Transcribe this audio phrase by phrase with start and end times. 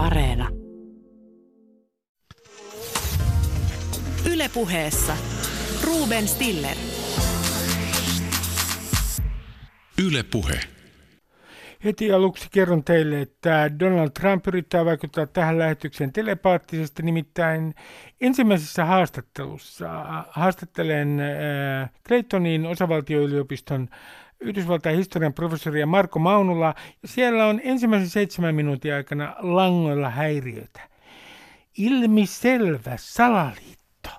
[0.00, 0.48] Areena.
[4.32, 5.16] Ylepuheessa
[5.84, 6.76] Ruben Stiller.
[10.06, 10.60] Ylepuhe.
[11.84, 17.74] Heti aluksi kerron teille, että Donald Trump yrittää vaikuttaa tähän lähetykseen telepaattisesti, nimittäin
[18.20, 19.88] ensimmäisessä haastattelussa
[20.30, 23.88] haastattelen äh, Claytonin osavaltioyliopiston
[24.40, 26.74] Yhdysvaltain historian professoria Marko Maunula.
[27.04, 30.80] Siellä on ensimmäisen seitsemän minuutin aikana langoilla häiriöitä.
[31.78, 34.10] Ilmiselvä salaliitto.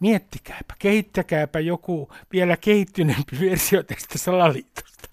[0.00, 5.08] Miettikääpä, kehittäkääpä joku vielä kehittyneempi versio tästä salaliitosta.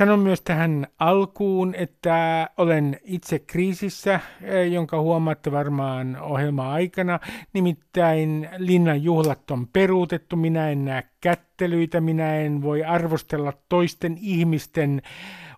[0.00, 7.20] Sanon myös tähän alkuun, että olen itse kriisissä, eh, jonka huomaatte varmaan ohjelma-aikana.
[7.52, 15.02] Nimittäin linnan juhlat on peruutettu, minä en näe kättelyitä, minä en voi arvostella toisten ihmisten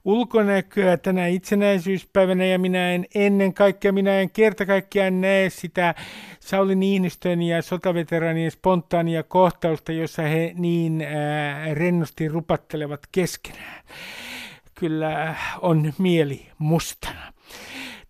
[0.05, 5.95] ulkonäköä tänä itsenäisyyspäivänä ja minä en ennen kaikkea, minä en kerta kaikkiaan näe sitä
[6.40, 13.82] Sauli Niinistön ja sotaveteranien spontaania kohtausta, jossa he niin ää, rennosti rupattelevat keskenään
[14.83, 17.33] kyllä on mieli mustana.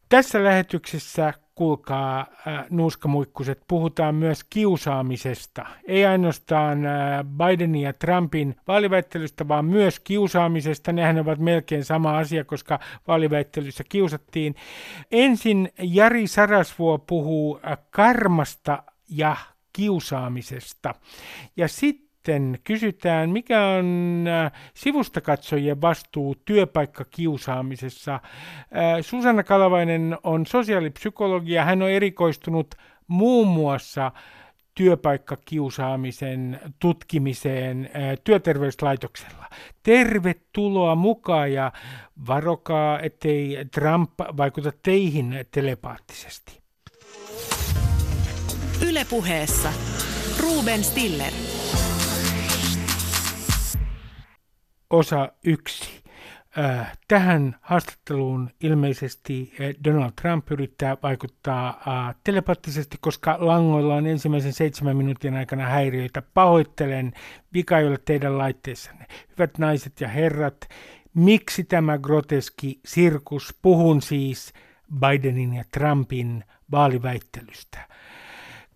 [0.09, 5.67] Tässä lähetyksessä, kuulkaa äh, nuuskamuikkuset, puhutaan myös kiusaamisesta.
[5.89, 6.93] Ei ainoastaan äh,
[7.25, 10.93] Bidenin ja Trumpin vaaliväittelystä, vaan myös kiusaamisesta.
[10.93, 14.55] Nehän ovat melkein sama asia, koska vaaliväittelyssä kiusattiin.
[15.11, 19.37] Ensin Jari Sarasvuo puhuu äh, karmasta ja
[19.73, 20.95] kiusaamisesta.
[21.57, 28.15] Ja sitten sitten kysytään, mikä on äh, sivustakatsojien vastuu työpaikkakiusaamisessa.
[28.15, 28.21] Äh,
[29.01, 31.65] Susanna Kalavainen on sosiaalipsykologia.
[31.65, 32.75] Hän on erikoistunut
[33.09, 34.13] muun muassa
[34.75, 39.49] työpaikkakiusaamisen tutkimiseen äh, työterveyslaitoksella.
[39.83, 41.73] Tervetuloa mukaan ja
[42.27, 46.61] varokaa, ettei Trump vaikuta teihin telepaattisesti.
[48.89, 49.73] Ylepuheessa
[50.41, 51.33] Ruben Stiller.
[54.93, 56.03] Osa yksi.
[56.59, 59.55] Äh, tähän haastatteluun ilmeisesti
[59.85, 61.83] Donald Trump yrittää vaikuttaa
[62.25, 66.23] telepaattisesti, koska langoilla on ensimmäisen seitsemän minuutin aikana häiriöitä.
[66.35, 67.13] Pahoittelen,
[67.55, 69.07] vika ei ole teidän laitteessanne.
[69.31, 70.69] Hyvät naiset ja herrat,
[71.15, 73.55] miksi tämä groteski sirkus?
[73.63, 74.53] Puhun siis
[75.01, 77.79] Bidenin ja Trumpin vaaliväittelystä.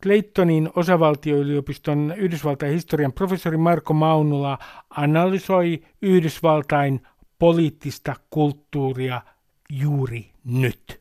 [0.06, 4.58] Claytonin osavaltioyliopiston Yhdysvaltain historian professori Marko Maunula
[4.90, 7.00] analysoi Yhdysvaltain
[7.38, 9.22] poliittista kulttuuria
[9.70, 11.00] juuri nyt.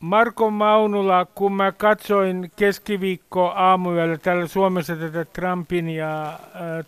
[0.00, 6.38] Marko Maunula, kun mä katsoin keskiviikko aamuyöllä täällä Suomessa tätä Trumpin ja, äh,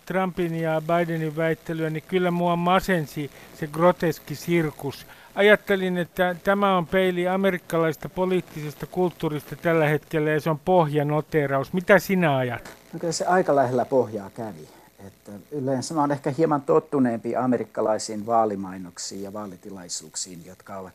[0.05, 6.87] Trumpin ja Bidenin väittelyä, niin kyllä mua masensi se groteski sirkus ajattelin, että tämä on
[6.87, 11.73] peili amerikkalaista poliittisesta kulttuurista tällä hetkellä ja se on pohjanoteraus.
[11.73, 12.77] Mitä sinä ajat?
[12.93, 14.67] No kyllä se aika lähellä pohjaa kävi.
[15.07, 20.93] Että yleensä mä olen ehkä hieman tottuneempi amerikkalaisiin vaalimainoksiin ja vaalitilaisuuksiin, jotka ovat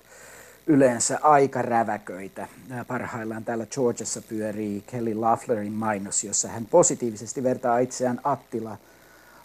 [0.66, 2.48] yleensä aika räväköitä.
[2.86, 8.76] Parhaillaan täällä Georgiassa pyörii Kelly Loefflerin mainos, jossa hän positiivisesti vertaa itseään Attila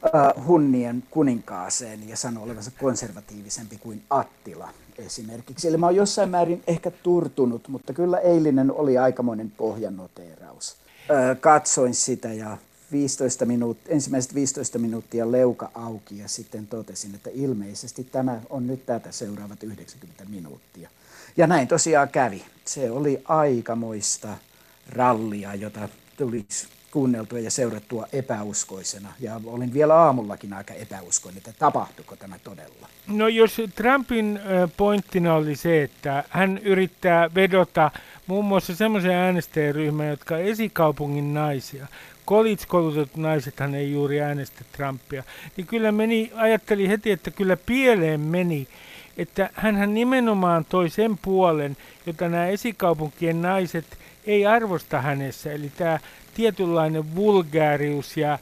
[0.05, 5.67] uh, Hunnien kuninkaaseen ja sanoo olevansa konservatiivisempi kuin Attila esimerkiksi.
[5.67, 10.75] Eli mä oon jossain määrin ehkä turtunut, mutta kyllä eilinen oli aikamoinen pohjanoteeraus.
[11.09, 12.57] Öö, katsoin sitä ja
[12.91, 18.85] 15 minuut, ensimmäiset 15 minuuttia leuka auki ja sitten totesin, että ilmeisesti tämä on nyt
[18.85, 20.89] tätä seuraavat 90 minuuttia.
[21.37, 22.43] Ja näin tosiaan kävi.
[22.65, 24.37] Se oli aikamoista
[24.89, 29.13] rallia, jota tulisi kuunneltua ja seurattua epäuskoisena.
[29.19, 32.89] Ja olin vielä aamullakin aika epäuskoinen, että tapahtuiko tämä todella.
[33.07, 34.39] No jos Trumpin
[34.77, 37.91] pointtina oli se, että hän yrittää vedota
[38.27, 41.87] muun muassa semmoisen äänestäjäryhmän, jotka esikaupungin naisia,
[42.27, 45.23] college-koulutetut naisethan ei juuri äänestä Trumpia,
[45.57, 48.67] niin kyllä meni, ajatteli heti, että kyllä pieleen meni,
[49.17, 53.85] että hän nimenomaan toi sen puolen, jota nämä esikaupunkien naiset
[54.25, 55.99] ei arvosta hänessä, eli tämä
[56.35, 58.39] tietynlainen vulgaarius ja äh,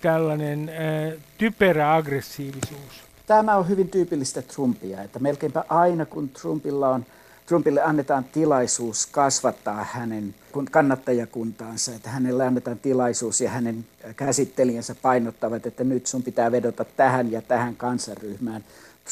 [0.00, 3.06] tällainen äh, typerä aggressiivisuus.
[3.26, 7.06] Tämä on hyvin tyypillistä Trumpia, että melkeinpä aina kun Trumpilla on,
[7.46, 10.34] Trumpille annetaan tilaisuus kasvattaa hänen
[10.70, 13.84] kannattajakuntaansa, että hänelle annetaan tilaisuus ja hänen
[14.16, 18.64] käsittelijänsä painottavat, että nyt sun pitää vedota tähän ja tähän kansanryhmään.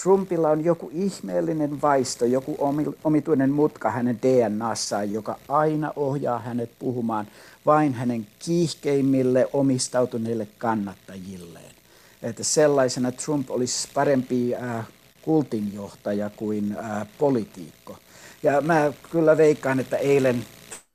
[0.02, 2.56] Trumpilla on joku ihmeellinen vaisto, joku
[3.05, 7.26] omituinen mutka hänen DNAssaan, joka aina ohjaa hänet puhumaan
[7.66, 11.75] vain hänen kiihkeimmille omistautuneille kannattajilleen.
[12.22, 14.87] Että sellaisena Trump olisi parempi äh,
[15.22, 17.99] kultinjohtaja kuin ää, politiikko.
[18.43, 20.46] Ja mä kyllä veikkaan, että eilen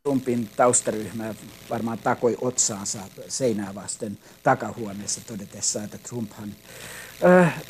[0.04, 1.34] Trumpin taustaryhmä
[1.70, 6.56] varmaan takoi otsaansa seinää vasten takahuoneessa todetessa, että Trumphan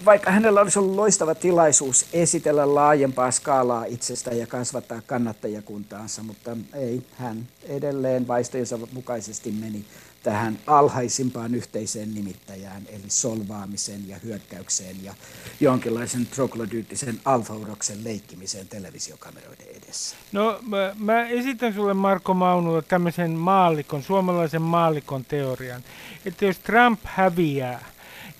[0.06, 7.04] vaikka hänellä olisi ollut loistava tilaisuus esitellä laajempaa skaalaa itsestä ja kasvattaa kannattajakuntaansa, mutta ei,
[7.18, 9.86] hän edelleen vaistojensa mukaisesti meni
[10.24, 15.14] tähän alhaisimpaan yhteiseen nimittäjään, eli solvaamiseen ja hyökkäykseen ja
[15.60, 20.16] jonkinlaisen troglodyyttisen alfauroksen leikkimiseen televisiokameroiden edessä.
[20.32, 25.84] No mä, mä esitän sulle Marko Maunulla tämmöisen maallikon, suomalaisen maallikon teorian,
[26.26, 27.86] että jos Trump häviää,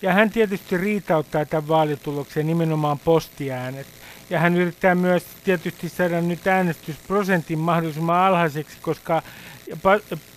[0.02, 3.86] ja hän tietysti riitauttaa tämän vaalituloksen nimenomaan postiäänet.
[4.30, 9.22] Ja hän yrittää myös tietysti saada nyt äänestysprosentin mahdollisimman alhaiseksi, koska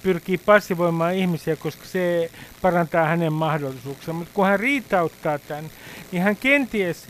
[0.03, 2.31] pyrkii passivoimaan ihmisiä, koska se
[2.61, 4.13] parantaa hänen mahdollisuuksia.
[4.13, 5.65] Mutta kun hän riitauttaa tämän,
[6.11, 7.07] niin hän kenties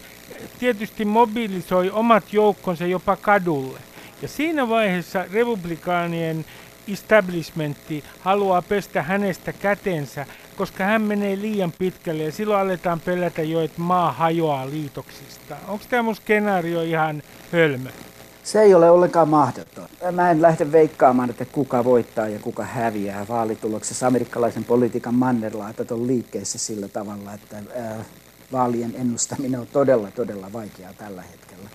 [0.59, 3.79] tietysti mobilisoi omat joukkonsa jopa kadulle.
[4.21, 6.45] Ja siinä vaiheessa republikaanien
[6.87, 10.25] establishmentti haluaa pestä hänestä kätensä,
[10.55, 15.55] koska hän menee liian pitkälle ja silloin aletaan pelätä jo, että maa hajoaa liitoksista.
[15.67, 17.89] Onko tämä mun skenaario ihan hölmö?
[18.43, 19.87] Se ei ole ollenkaan mahdoton.
[20.11, 24.07] Mä en lähde veikkaamaan, että kuka voittaa ja kuka häviää vaalituloksessa.
[24.07, 27.57] Amerikkalaisen politiikan mannerlaatat on liikkeessä sillä tavalla, että
[28.51, 31.69] vaalien ennustaminen on todella, todella vaikeaa tällä hetkellä.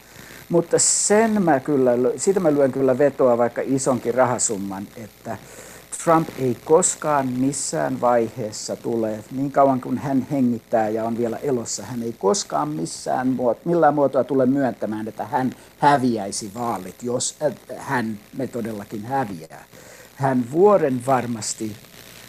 [0.49, 5.37] Mutta sen mä kyllä, siitä mä lyön kyllä vetoa vaikka isonkin rahasumman, että
[6.05, 11.83] Trump ei koskaan missään vaiheessa tule, niin kauan kuin hän hengittää ja on vielä elossa,
[11.83, 17.37] hän ei koskaan missään muoto, millään muotoa tule myöntämään, että hän häviäisi vaalit, jos
[17.77, 19.65] hän ne todellakin häviää.
[20.15, 21.77] Hän vuoden varmasti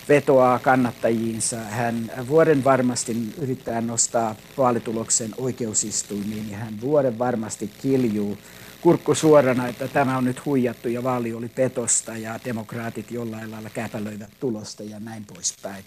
[0.10, 1.58] vetoaa kannattajiinsa.
[1.58, 8.38] Hän vuoden varmasti yrittää nostaa vaalituloksen oikeusistuimiin ja hän vuoden varmasti kiljuu
[8.82, 13.70] kurkku suorana, että tämä on nyt huijattu ja vaali oli petosta ja demokraatit jollain lailla
[13.70, 15.84] käpälöivät tulosta ja näin poispäin.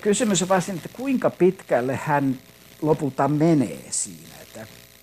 [0.00, 2.38] Kysymys on vain, että kuinka pitkälle hän
[2.82, 4.31] lopulta menee siinä,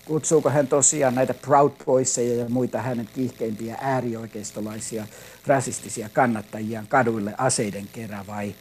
[0.09, 5.07] kutsuuko hän tosiaan näitä Proud Boysia ja muita hänen kiihkeimpiä äärioikeistolaisia
[5.47, 8.55] rasistisia kannattajiaan kaduille aseiden kerran vai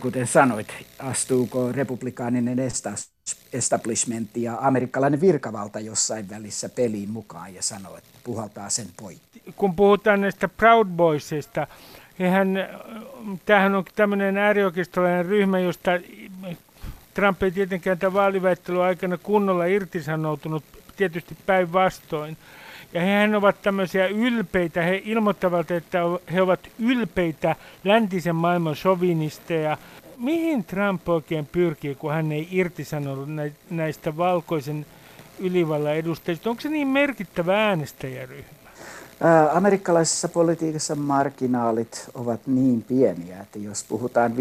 [0.00, 0.68] kuten sanoit,
[0.98, 2.58] astuuko republikaaninen
[3.52, 9.42] establishment ja amerikkalainen virkavalta jossain välissä peliin mukaan ja sanoo, että puhaltaa sen poikki.
[9.56, 11.66] Kun puhutaan näistä Proud Boysista,
[12.18, 12.68] hehän,
[13.46, 15.90] tämähän on tämmöinen äärioikeistolainen ryhmä, josta
[17.14, 20.64] Trump ei tietenkään tämän vaaliväittelyn aikana kunnolla irtisanoutunut,
[20.96, 22.36] tietysti päinvastoin.
[22.92, 25.98] Ja hehän ovat tämmöisiä ylpeitä, he ilmoittavat, että
[26.32, 29.78] he ovat ylpeitä läntisen maailman sovinisteja.
[30.18, 33.28] Mihin Trump oikein pyrkii, kun hän ei irtisanonut
[33.70, 34.86] näistä valkoisen
[35.38, 36.50] ylivallan edustajista?
[36.50, 38.60] Onko se niin merkittävä äänestäjäryhmä?
[39.52, 44.34] Amerikkalaisessa politiikassa marginaalit ovat niin pieniä, että jos puhutaan 5-6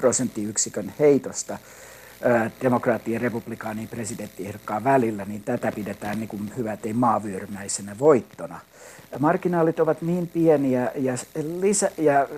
[0.00, 1.58] prosenttiyksikön heitosta,
[2.62, 8.60] demokraattien ja republikaanien presidenttiehdokkaan välillä, niin tätä pidetään niin kuin hyvä ei maavyörymäisenä voittona.
[9.18, 11.14] Marginaalit ovat niin pieniä ja,
[11.60, 12.28] lisä, ja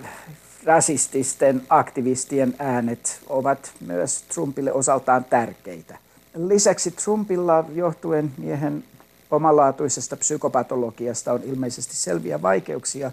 [0.65, 5.99] rasististen aktivistien äänet ovat myös Trumpille osaltaan tärkeitä.
[6.35, 8.85] Lisäksi Trumpilla johtuen miehen
[9.31, 13.13] omalaatuisesta psykopatologiasta on ilmeisesti selviä vaikeuksia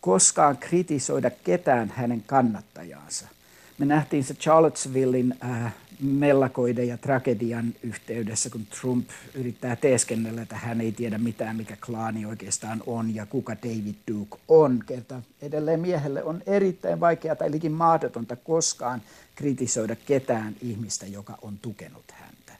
[0.00, 3.39] koskaan kritisoida ketään hänen kannattajaansa.
[3.80, 10.80] Me nähtiin se Charlottesvillein äh, mellakoiden ja tragedian yhteydessä, kun Trump yrittää teeskennellä, että hän
[10.80, 14.84] ei tiedä mitään, mikä klaani oikeastaan on ja kuka David Duke on.
[14.86, 19.02] Kerta edelleen miehelle on erittäin vaikeaa tai likin mahdotonta koskaan
[19.34, 22.52] kritisoida ketään ihmistä, joka on tukenut häntä.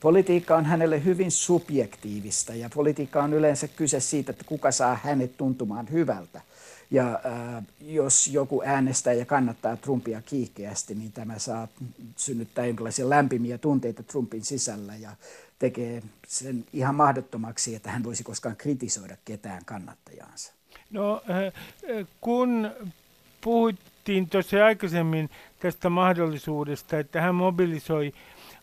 [0.00, 5.36] Politiikka on hänelle hyvin subjektiivista ja politiikka on yleensä kyse siitä, että kuka saa hänet
[5.36, 6.40] tuntumaan hyvältä–
[6.90, 11.68] ja äh, jos joku äänestää ja kannattaa Trumpia kiihkeästi, niin tämä saa
[12.16, 15.10] synnyttää jonkinlaisia lämpimiä tunteita Trumpin sisällä ja
[15.58, 20.52] tekee sen ihan mahdottomaksi, että hän voisi koskaan kritisoida ketään kannattajaansa.
[20.90, 21.22] No,
[22.20, 22.70] kun
[23.40, 28.14] puhuttiin tuossa aikaisemmin tästä mahdollisuudesta, että hän mobilisoi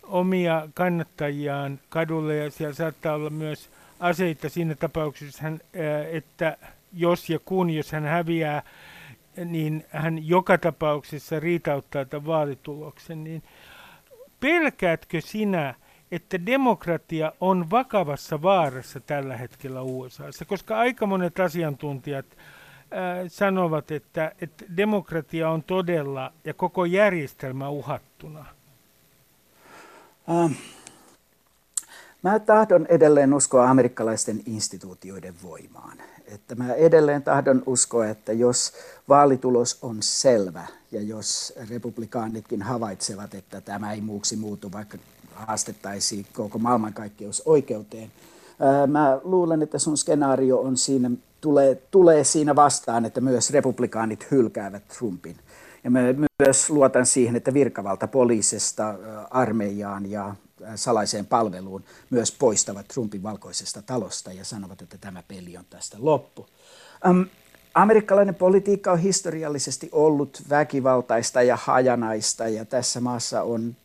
[0.04, 5.44] omia kannattajiaan kadulle ja siellä saattaa olla myös aseita siinä tapauksessa,
[6.12, 6.58] että
[6.94, 8.64] jos ja kun, jos hän häviää,
[9.46, 13.44] niin hän joka tapauksessa riitauttaa tämän vaalituloksen, niin
[14.40, 15.76] pelkäätkö sinä,
[16.12, 20.46] että demokratia on vakavassa vaarassa tällä hetkellä USAssa?
[20.46, 22.38] Koska aika monet asiantuntijat äh,
[23.28, 28.46] sanovat, että, että demokratia on todella ja koko järjestelmä uhattuna.
[30.28, 30.56] Um
[32.24, 35.98] Mä tahdon edelleen uskoa amerikkalaisten instituutioiden voimaan.
[36.28, 38.74] Että mä edelleen tahdon uskoa, että jos
[39.10, 44.98] vaalitulos on selvä ja jos republikaanitkin havaitsevat, että tämä ei muuksi muutu, vaikka
[45.34, 48.12] haastettaisiin koko maailmankaikkeus oikeuteen,
[48.88, 51.12] mä luulen, että sun skenaario on siinä,
[51.42, 55.38] tulee, tulee siinä vastaan, että myös republikaanit hylkäävät Trumpin.
[55.84, 56.00] Ja mä
[56.44, 58.96] myös luotan siihen, että virkavalta poliisista
[59.30, 60.36] armeijaan ja
[60.76, 66.48] salaiseen palveluun myös poistavat Trumpin valkoisesta talosta ja sanovat, että tämä peli on tästä loppu.
[67.10, 67.26] Um,
[67.74, 73.76] amerikkalainen politiikka on historiallisesti ollut väkivaltaista ja hajanaista ja tässä maassa on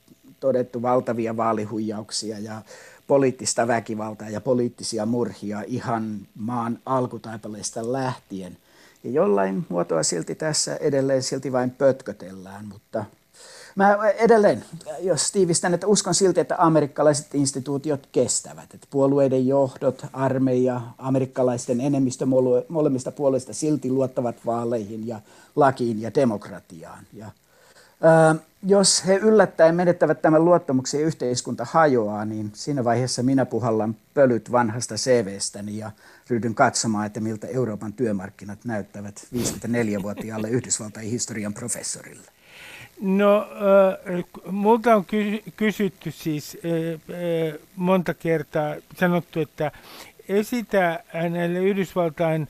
[0.40, 2.62] todettu valtavia vaalihuijauksia ja
[3.06, 8.56] poliittista väkivaltaa ja poliittisia murhia ihan maan alkutaipaleista lähtien.
[9.04, 13.04] Ja jollain muotoa silti tässä edelleen silti vain pötkötellään, mutta
[13.78, 14.64] Mä edelleen,
[15.00, 18.74] jos tiivistän, että uskon silti, että amerikkalaiset instituutiot kestävät.
[18.74, 22.26] Että puolueiden johdot, armeija, amerikkalaisten enemmistö
[22.68, 25.20] molemmista puolueista silti luottavat vaaleihin ja
[25.56, 27.04] lakiin ja demokratiaan.
[27.12, 27.30] Ja,
[28.02, 28.34] ää,
[28.66, 34.52] jos he yllättäen menettävät tämän luottamuksen ja yhteiskunta hajoaa, niin siinä vaiheessa minä puhallan pölyt
[34.52, 35.90] vanhasta CVstäni ja
[36.30, 42.37] ryhdyn katsomaan, että miltä Euroopan työmarkkinat näyttävät 54-vuotiaalle Yhdysvaltain historian professorille.
[43.00, 43.48] No,
[44.16, 49.72] äh, multa on ky- kysytty siis äh, äh, monta kertaa, sanottu, että
[50.28, 52.48] esitä näille Yhdysvaltain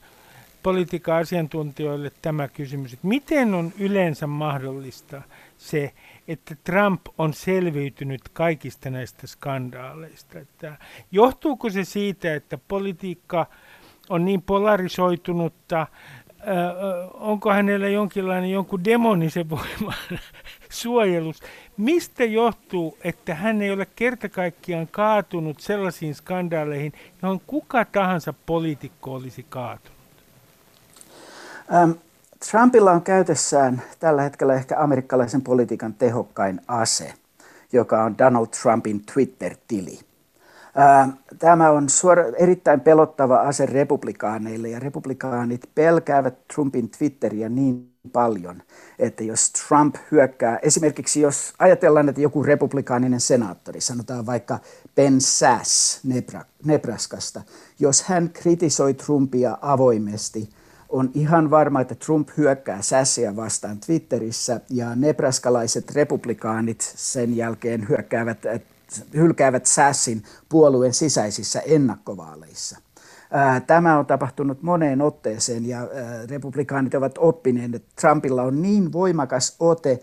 [0.63, 5.21] politiikan asiantuntijoille tämä kysymys, että miten on yleensä mahdollista
[5.57, 5.93] se,
[6.27, 10.39] että Trump on selviytynyt kaikista näistä skandaaleista.
[10.39, 10.77] Että
[11.11, 13.45] johtuuko se siitä, että politiikka
[14.09, 15.87] on niin polarisoitunutta,
[17.13, 19.93] onko hänellä jonkinlainen jonkun demonisen voiman
[20.69, 21.39] suojelus.
[21.77, 29.45] Mistä johtuu, että hän ei ole kertakaikkiaan kaatunut sellaisiin skandaaleihin, johon kuka tahansa poliitikko olisi
[29.49, 29.99] kaatunut?
[31.73, 31.91] Ähm,
[32.51, 37.13] Trumpilla on käytössään tällä hetkellä ehkä amerikkalaisen politiikan tehokkain ase,
[37.73, 39.99] joka on Donald Trumpin Twitter-tili.
[41.39, 48.61] Tämä on suora, erittäin pelottava ase republikaaneille ja republikaanit pelkäävät Trumpin Twitteriä niin paljon,
[48.99, 54.59] että jos Trump hyökkää, esimerkiksi jos ajatellaan, että joku republikaaninen senaattori, sanotaan vaikka
[54.95, 55.99] Ben Sass
[56.65, 57.41] Nebraskasta,
[57.79, 60.49] jos hän kritisoi Trumpia avoimesti,
[60.89, 68.45] on ihan varma, että Trump hyökkää Sassia vastaan Twitterissä ja nebraskalaiset republikaanit sen jälkeen hyökkäävät
[69.13, 72.77] hylkäävät Sassin puolueen sisäisissä ennakkovaaleissa.
[73.67, 75.79] Tämä on tapahtunut moneen otteeseen ja
[76.29, 79.99] republikaanit ovat oppineet, että Trumpilla on niin voimakas ote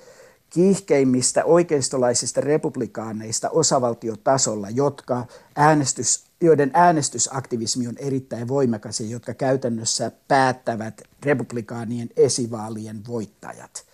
[0.51, 5.27] kiihkeimmistä oikeistolaisista republikaaneista osavaltiotasolla, jotka
[5.57, 13.85] äänestys, joiden äänestysaktivismi on erittäin voimakas ja jotka käytännössä päättävät republikaanien esivaalien voittajat.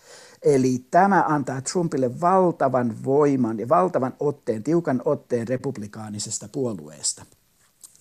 [0.42, 7.24] Eli tämä antaa Trumpille valtavan voiman ja valtavan otteen, tiukan otteen republikaanisesta puolueesta.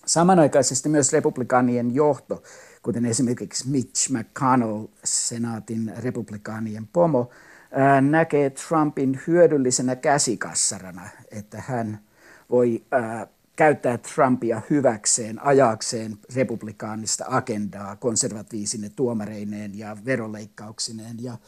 [0.06, 2.42] Samanaikaisesti myös republikaanien johto,
[2.82, 7.30] kuten esimerkiksi Mitch McConnell, senaatin republikaanien pomo,
[8.00, 11.98] näkee Trumpin hyödyllisenä käsikassarana, että hän
[12.50, 12.82] voi
[13.56, 21.16] käyttää Trumpia hyväkseen, ajakseen republikaanista agendaa konservatiivisine tuomareineen ja veroleikkauksineen.
[21.22, 21.38] Ja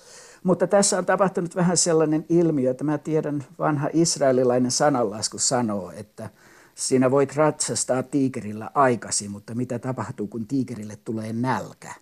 [0.44, 6.30] mutta tässä on tapahtunut vähän sellainen ilmiö, että mä tiedän, vanha israelilainen sananlasku sanoo, että
[6.74, 11.94] siinä voit ratsastaa tiikerillä aikasi, mutta mitä tapahtuu, kun tiikerille tulee nälkä?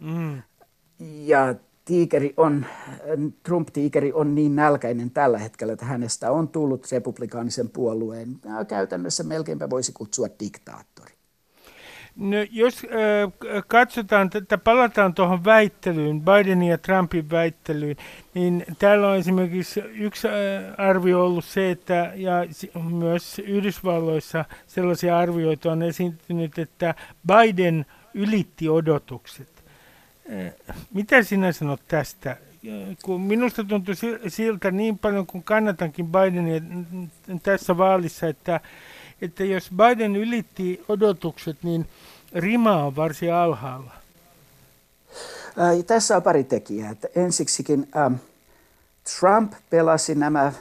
[0.00, 0.42] Mm.
[1.00, 1.54] Ja
[1.84, 2.66] tiikeri on,
[3.42, 9.92] Trump-tiikeri on niin nälkäinen tällä hetkellä, että hänestä on tullut republikaanisen puolueen, käytännössä melkeinpä voisi
[9.92, 11.19] kutsua diktaattori.
[12.16, 17.96] No, jos äh, katsotaan, että palataan tuohon väittelyyn, Bidenin ja Trumpin väittelyyn,
[18.34, 20.34] niin täällä on esimerkiksi yksi äh,
[20.78, 22.34] arvio ollut se, että ja
[22.90, 26.94] myös Yhdysvalloissa sellaisia arvioita on esiintynyt, että
[27.26, 29.48] Biden ylitti odotukset.
[30.32, 32.36] Äh, mitä sinä sanot tästä?
[33.02, 33.94] Kun minusta tuntuu
[34.28, 36.60] siltä niin paljon, kun kannatankin Bidenia
[37.42, 38.60] tässä vaalissa, että
[39.22, 41.86] että jos Biden ylitti odotukset, niin
[42.34, 43.92] rima on varsin alhaalla.
[45.56, 46.90] Ää, tässä on pari tekijää.
[46.90, 48.14] Että ensiksikin ähm,
[49.18, 50.54] Trump pelasi nämä äh,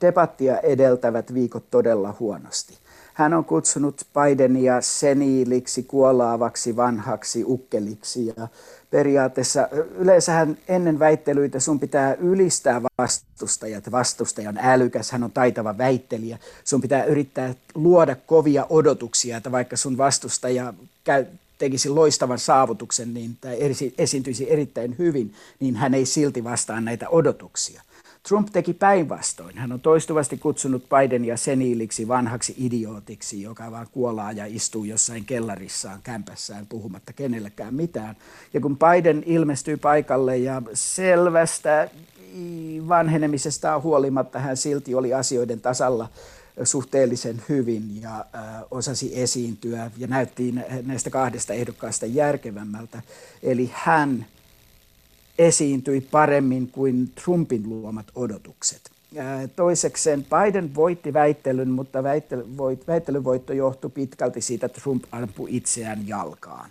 [0.00, 2.78] debattia edeltävät viikot todella huonosti.
[3.14, 8.48] hän on kutsunut Bidenia seniiliksi, kuolaavaksi, vanhaksi, ukkeliksi ja
[8.92, 9.68] periaatteessa
[9.98, 13.90] yleensähän ennen väittelyitä sun pitää ylistää vastustajat.
[13.90, 16.38] Vastustajan älykäs, hän on taitava väittelijä.
[16.64, 21.26] Sun pitää yrittää luoda kovia odotuksia, että vaikka sun vastustaja käy,
[21.58, 23.58] tekisi loistavan saavutuksen niin, tai
[23.98, 27.82] esiintyisi erittäin hyvin, niin hän ei silti vastaa näitä odotuksia.
[28.28, 29.58] Trump teki päinvastoin.
[29.58, 36.00] Hän on toistuvasti kutsunut Bidenia seniiliksi, vanhaksi idiootiksi, joka vaan kuolaa ja istuu jossain kellarissaan,
[36.02, 38.16] kämpässään, puhumatta kenellekään mitään.
[38.54, 41.88] Ja kun Biden ilmestyy paikalle ja selvästä
[42.88, 46.08] vanhenemisesta huolimatta hän silti oli asioiden tasalla
[46.64, 53.02] suhteellisen hyvin ja äh, osasi esiintyä ja näytti näistä kahdesta ehdokkaasta järkevämmältä.
[53.42, 54.26] Eli hän
[55.38, 58.90] esiintyi paremmin kuin Trumpin luomat odotukset.
[59.56, 62.02] Toisekseen Biden voitti väittelyn, mutta
[62.86, 66.70] väittelyvoitto johtui pitkälti siitä, että Trump ampui itseään jalkaan.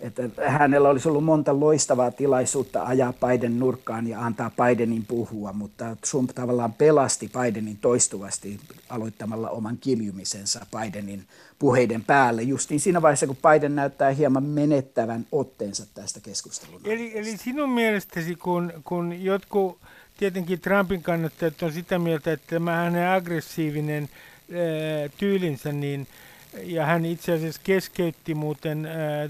[0.00, 5.96] Että hänellä olisi ollut monta loistavaa tilaisuutta ajaa Biden nurkkaan ja antaa Bidenin puhua, mutta
[6.10, 11.24] Trump tavallaan pelasti Bidenin toistuvasti aloittamalla oman kiljumisensa Bidenin
[11.60, 16.80] puheiden päälle, justiin siinä vaiheessa, kun Biden näyttää hieman menettävän otteensa tästä keskustelun.
[16.84, 19.78] Eli, eli sinun mielestäsi, kun, kun jotkut
[20.16, 24.08] tietenkin Trumpin kannattajat on sitä mieltä, että tämä hänen aggressiivinen
[24.52, 26.06] ää, tyylinsä, niin–
[26.62, 29.28] ja hän itse asiassa keskeytti muuten ää,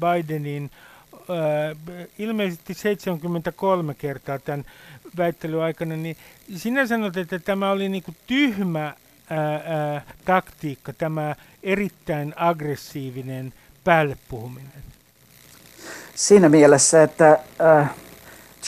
[0.00, 0.70] Bidenin
[1.28, 1.76] ää,
[2.18, 4.64] ilmeisesti 73 kertaa tämän
[5.16, 6.16] väittelyn aikana, niin
[6.56, 8.94] sinä sanot, että tämä oli niinku tyhmä
[9.38, 13.52] ää, taktiikka, tämä erittäin aggressiivinen
[13.84, 14.82] päälle puhuminen.
[16.14, 17.90] Siinä mielessä, että äh,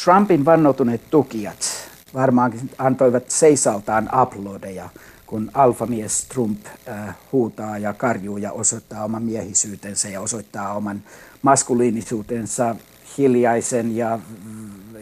[0.04, 4.88] Trumpin vannoutuneet tukijat varmaankin antoivat seisaltaan uploadeja
[5.26, 11.02] kun alfamies Trump äh, huutaa ja karjuu ja osoittaa oman miehisyytensä ja osoittaa oman
[11.42, 12.76] maskuliinisuutensa
[13.18, 14.18] hiljaisen ja,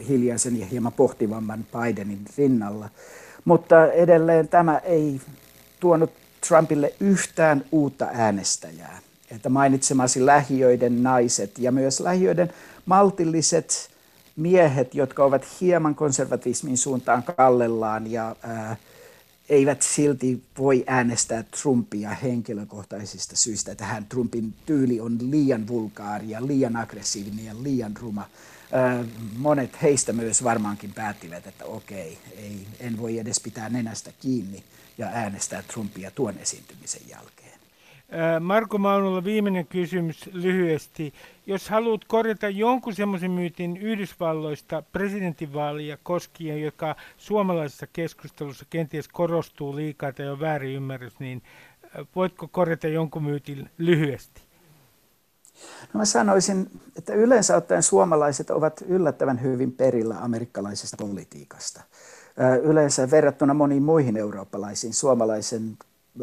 [0.07, 2.89] hiljaisen ja hieman pohtivamman Bidenin rinnalla.
[3.45, 5.21] Mutta edelleen tämä ei
[5.83, 6.11] tuonut
[6.47, 8.99] Trumpille yhtään uutta äänestäjää.
[9.31, 12.53] Että mainitsemasi lähiöiden naiset ja myös lähiöiden
[12.85, 13.89] maltilliset
[14.35, 18.77] miehet, jotka ovat hieman konservatismin suuntaan kallellaan ja äh,
[19.49, 23.71] eivät silti voi äänestää Trumpia henkilökohtaisista syistä.
[23.71, 28.29] että hän Trumpin tyyli on liian vulgaari ja liian aggressiivinen ja liian ruma.
[29.37, 34.63] Monet heistä myös varmaankin päättivät, että okei, ei, en voi edes pitää nenästä kiinni
[34.97, 37.53] ja äänestää Trumpia tuon esiintymisen jälkeen.
[38.39, 41.13] Marko Maunolla viimeinen kysymys lyhyesti.
[41.45, 50.11] Jos haluat korjata jonkun semmoisen myytin Yhdysvalloista presidentinvaalia koskien, joka suomalaisessa keskustelussa kenties korostuu liikaa
[50.11, 51.43] tai on väärin ymmärrys, niin
[52.15, 54.41] voitko korjata jonkun myytin lyhyesti?
[55.93, 61.81] No mä sanoisin, että yleensä ottaen suomalaiset ovat yllättävän hyvin perillä amerikkalaisesta politiikasta.
[62.63, 65.77] Yleensä verrattuna moniin muihin eurooppalaisiin suomalaisen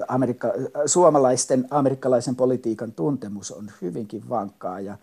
[0.09, 0.49] Amerikka,
[0.87, 4.97] suomalaisten amerikkalaisen politiikan tuntemus on hyvinkin vankkaa ja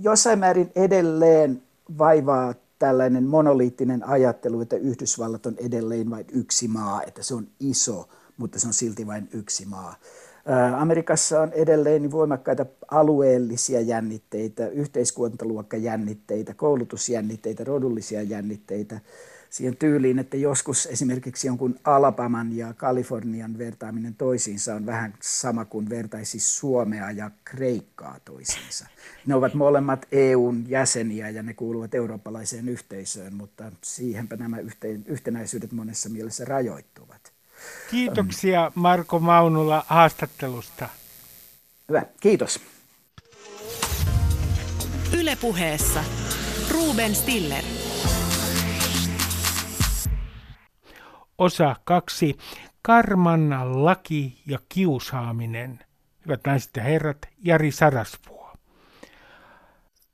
[0.00, 1.62] jossain määrin edelleen
[1.98, 8.08] vaivaa tällainen monoliittinen ajattelu, että Yhdysvallat on edelleen vain yksi maa, että se on iso,
[8.36, 9.94] mutta se on silti vain yksi maa.
[10.76, 19.00] Amerikassa on edelleen niin voimakkaita alueellisia jännitteitä, yhteiskuntaluokkajännitteitä, koulutusjännitteitä, rodullisia jännitteitä
[19.50, 25.88] siihen tyyliin, että joskus esimerkiksi jonkun Alabaman ja Kalifornian vertaaminen toisiinsa on vähän sama kuin
[25.88, 28.86] vertaisi Suomea ja Kreikkaa toisiinsa.
[29.26, 34.56] Ne ovat molemmat EUn jäseniä ja ne kuuluvat eurooppalaiseen yhteisöön, mutta siihenpä nämä
[35.06, 37.35] yhtenäisyydet monessa mielessä rajoittuvat.
[37.90, 40.88] Kiitoksia Marko Maunula haastattelusta.
[41.88, 42.60] Hyvä, kiitos.
[45.18, 46.04] Ylepuheessa
[46.70, 47.64] Ruben Stiller.
[51.38, 52.36] Osa kaksi.
[52.82, 55.78] Karman laki ja kiusaaminen.
[56.26, 58.52] Hyvät naiset ja herrat, Jari Sarasvuo.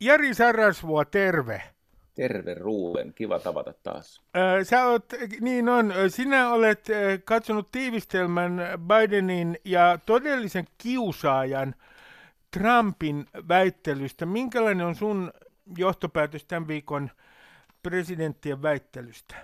[0.00, 1.71] Jari Sarasvuo, terve.
[2.14, 4.22] Terve Ruuven, kiva tavata taas.
[4.62, 5.04] Sä oot,
[5.40, 6.86] niin on, sinä olet
[7.24, 11.74] katsonut tiivistelmän Bidenin ja todellisen kiusaajan
[12.50, 14.26] Trumpin väittelystä.
[14.26, 15.32] Minkälainen on sun
[15.78, 17.10] johtopäätös tämän viikon
[17.82, 19.34] presidenttien väittelystä?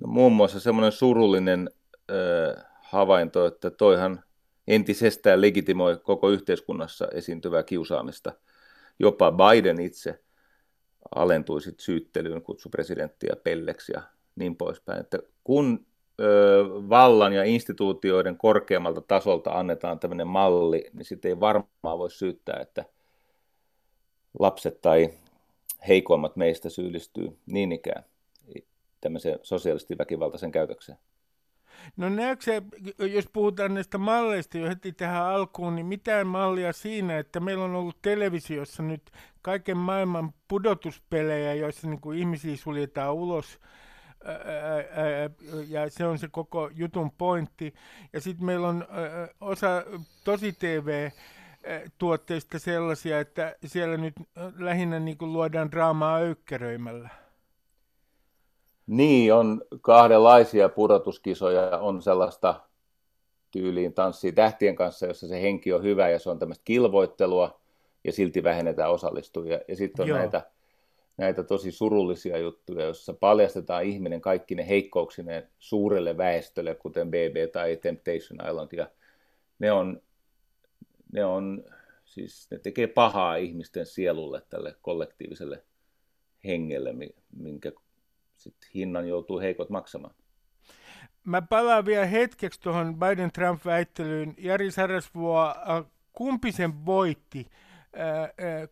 [0.00, 1.70] No, muun muassa semmoinen surullinen
[2.10, 4.24] äh, havainto, että toihan
[4.66, 8.32] entisestään legitimoi koko yhteiskunnassa esiintyvää kiusaamista.
[8.98, 10.23] Jopa Biden itse
[11.14, 14.02] alentui sit syyttelyyn, kutsui presidenttiä pelleksi ja
[14.36, 15.00] niin poispäin.
[15.00, 15.86] Että kun
[16.88, 22.84] vallan ja instituutioiden korkeammalta tasolta annetaan tämmöinen malli, niin sitten ei varmaan voi syyttää, että
[24.38, 25.10] lapset tai
[25.88, 28.04] heikoimmat meistä syyllistyy niin ikään
[29.00, 30.98] tämmöiseen sosiaalisesti väkivaltaisen käytökseen.
[31.96, 32.62] No näetkö
[32.98, 37.74] jos puhutaan näistä malleista jo heti tähän alkuun, niin mitään mallia siinä, että meillä on
[37.74, 39.02] ollut televisiossa nyt
[39.42, 43.60] kaiken maailman pudotuspelejä, joissa niin kuin ihmisiä suljetaan ulos,
[45.68, 47.74] ja se on se koko jutun pointti.
[48.12, 48.86] Ja sitten meillä on
[49.40, 49.84] osa
[50.24, 51.10] tosi TV
[51.98, 54.14] tuotteista sellaisia, että siellä nyt
[54.58, 57.23] lähinnä niin kuin luodaan draamaa öykkäröimällä.
[58.86, 61.78] Niin, on kahdenlaisia pudotuskisoja.
[61.78, 62.60] On sellaista
[63.50, 67.60] tyyliin tanssii tähtien kanssa, jossa se henki on hyvä ja se on tämmöistä kilvoittelua
[68.04, 69.60] ja silti vähennetään osallistujia.
[69.68, 70.18] Ja sitten on Joo.
[70.18, 70.50] näitä,
[71.16, 77.76] näitä tosi surullisia juttuja, joissa paljastetaan ihminen kaikki ne heikkouksineen suurelle väestölle, kuten BB tai
[77.76, 78.72] Temptation Island.
[78.72, 78.90] Ja
[79.58, 80.02] ne on,
[81.12, 81.64] ne on
[82.04, 85.62] siis ne tekee pahaa ihmisten sielulle, tälle kollektiiviselle
[86.44, 86.94] hengelle,
[87.36, 87.72] minkä
[88.44, 90.14] sit hinnan joutuu heikot maksamaan.
[91.24, 94.34] Mä palaan vielä hetkeksi tuohon Biden-Trump-väittelyyn.
[94.38, 97.46] Jari Sarasvuo, äh, kumpi sen voitti?
[97.98, 98.68] Äh, äh,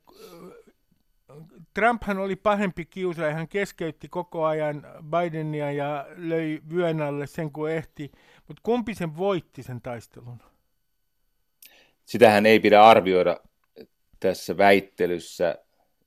[1.74, 7.72] Trumphan oli pahempi kiusaaja, hän keskeytti koko ajan Bidenia ja löi vyön alle sen kuin
[7.72, 8.12] ehti,
[8.48, 10.38] mutta kumpi sen voitti sen taistelun?
[12.04, 13.40] Sitähän ei pidä arvioida
[14.20, 15.58] tässä väittelyssä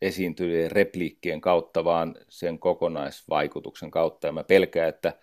[0.05, 4.27] esiintyvien repliikkien kautta, vaan sen kokonaisvaikutuksen kautta.
[4.27, 5.13] Ja mä pelkään, että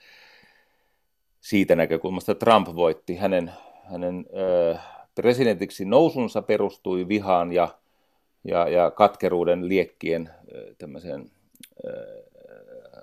[1.40, 3.16] siitä näkökulmasta Trump voitti.
[3.16, 3.52] Hänen,
[3.84, 4.76] hänen ö,
[5.14, 7.78] presidentiksi nousunsa perustui vihaan ja,
[8.44, 10.74] ja, ja katkeruuden liekkien ö,
[11.86, 12.22] ö,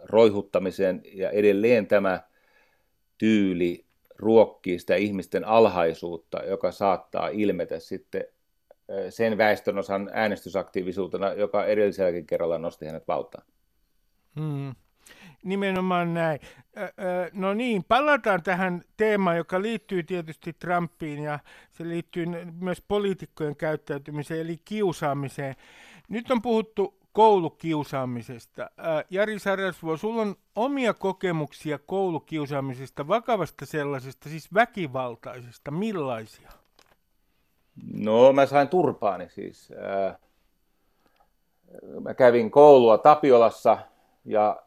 [0.04, 1.02] roihuttamiseen.
[1.14, 2.22] Ja edelleen tämä
[3.18, 8.24] tyyli ruokkii sitä ihmisten alhaisuutta, joka saattaa ilmetä sitten
[9.10, 13.44] sen väestönosan äänestysaktiivisuutena, joka edelliselläkin kerralla nosti hänet valtaan.
[14.40, 14.76] Hmm.
[15.44, 16.40] Nimenomaan näin.
[17.34, 21.40] No niin, palataan tähän teemaan, joka liittyy tietysti Trumpiin ja
[21.72, 22.26] se liittyy
[22.60, 25.56] myös poliitikkojen käyttäytymiseen, eli kiusaamiseen.
[26.10, 28.70] Nyt on puhuttu koulukiusaamisesta.
[29.10, 35.72] Jari Sarasvuo, sulla on omia kokemuksia koulukiusaamisesta, vakavasta sellaisesta, siis väkivaltaisesta.
[35.72, 36.59] Millaisia?
[37.94, 39.72] No mä sain turpaani siis.
[42.00, 43.78] Mä kävin koulua Tapiolassa
[44.26, 44.64] ja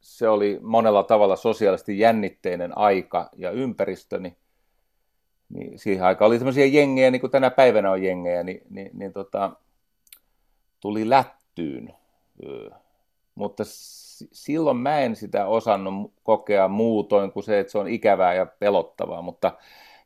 [0.00, 4.36] se oli monella tavalla sosiaalisesti jännitteinen aika ja ympäristöni.
[5.48, 9.12] Niin siihen aikaan oli sellaisia jengejä, niin kuin tänä päivänä on jengejä, niin, niin, niin
[9.12, 9.50] tota,
[10.80, 11.94] tuli lättyyn.
[13.34, 13.62] Mutta
[14.32, 19.22] silloin mä en sitä osannut kokea muutoin kuin se, että se on ikävää ja pelottavaa,
[19.22, 19.52] mutta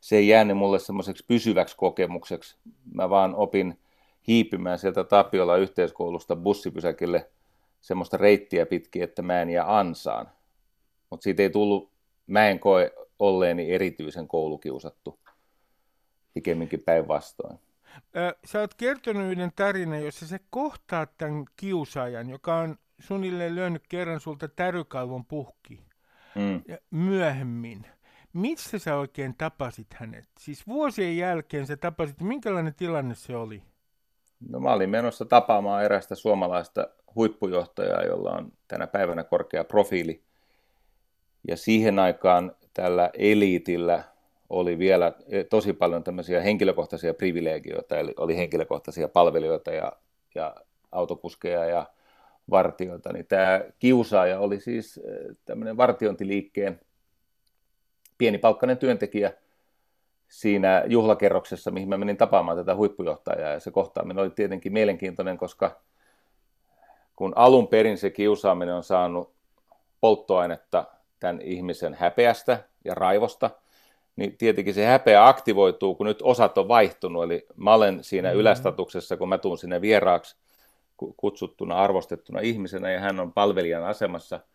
[0.01, 2.57] se ei jäänyt mulle semmoiseksi pysyväksi kokemukseksi.
[2.93, 3.79] Mä vaan opin
[4.27, 7.29] hiipimään sieltä Tapiola yhteiskoulusta bussipysäkille
[7.81, 10.29] semmoista reittiä pitkin, että mä en jää ansaan.
[11.09, 11.91] Mutta siitä ei tullut,
[12.27, 15.19] mä en koe olleeni erityisen koulukiusattu,
[16.33, 17.59] pikemminkin päinvastoin.
[18.45, 24.19] Sä oot kertonut yhden tarinan, jossa se kohtaa tämän kiusaajan, joka on suunnilleen lyönyt kerran
[24.19, 25.83] sulta tärykalvon puhki.
[26.35, 26.63] Mm.
[26.91, 27.85] Myöhemmin
[28.33, 30.25] missä sä oikein tapasit hänet?
[30.39, 33.63] Siis vuosien jälkeen sä tapasit, minkälainen tilanne se oli?
[34.49, 40.21] No mä olin menossa tapaamaan erästä suomalaista huippujohtajaa, jolla on tänä päivänä korkea profiili.
[41.47, 44.03] Ja siihen aikaan tällä eliitillä
[44.49, 49.91] oli vielä e, tosi paljon tämmöisiä henkilökohtaisia privilegioita, eli oli henkilökohtaisia palvelijoita ja,
[50.35, 50.55] ja
[50.91, 51.85] autokuskeja ja
[52.49, 53.13] vartioita.
[53.13, 55.01] Niin tämä kiusaaja oli siis e,
[55.45, 56.79] tämmöinen vartiointiliikkeen
[58.21, 59.33] pienipalkkainen työntekijä
[60.27, 63.51] siinä juhlakerroksessa, mihin mä menin tapaamaan tätä huippujohtajaa.
[63.51, 65.81] Ja se kohtaaminen oli tietenkin mielenkiintoinen, koska
[67.15, 69.33] kun alun perin se kiusaaminen on saanut
[70.01, 70.85] polttoainetta
[71.19, 73.49] tämän ihmisen häpeästä ja raivosta,
[74.15, 77.23] niin tietenkin se häpeä aktivoituu, kun nyt osat on vaihtunut.
[77.23, 78.39] Eli mä olen siinä mm-hmm.
[78.39, 80.35] ylästatuksessa, kun mä tuun sinne vieraaksi
[81.17, 84.39] kutsuttuna, arvostettuna ihmisenä, ja hän on palvelijan asemassa–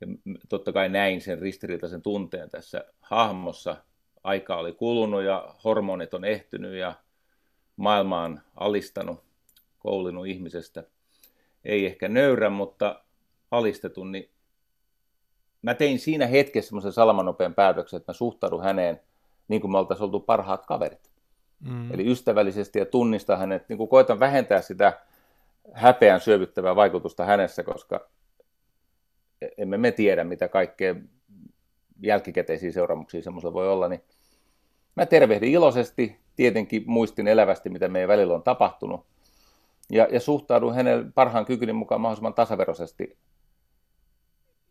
[0.00, 0.06] ja
[0.48, 3.76] totta kai näin sen ristiriitaisen tunteen tässä hahmossa.
[4.24, 6.94] Aika oli kulunut ja hormonit on ehtynyt ja
[7.76, 9.22] maailma on alistanut,
[9.78, 10.84] koulinut ihmisestä.
[11.64, 13.04] Ei ehkä nöyrä, mutta
[13.50, 14.30] alistetun, niin
[15.62, 19.00] mä tein siinä hetkessä semmoisen salamanopean päätöksen, että mä suhtaudun häneen
[19.48, 21.10] niin kuin me oltaisiin oltu parhaat kaverit.
[21.60, 21.94] Mm.
[21.94, 25.00] Eli ystävällisesti ja tunnistaa hänet, niin kuin koitan vähentää sitä
[25.72, 28.08] häpeän syövyttävää vaikutusta hänessä, koska
[29.58, 30.94] emme me tiedä, mitä kaikkea
[32.02, 34.00] jälkikäteisiä seuraamuksia semmoisella voi olla, niin
[34.96, 39.06] mä tervehdin iloisesti, tietenkin muistin elävästi, mitä meidän välillä on tapahtunut,
[39.90, 43.18] ja, ja suhtaudun hänelle parhaan kykyni mukaan mahdollisimman tasaveroisesti.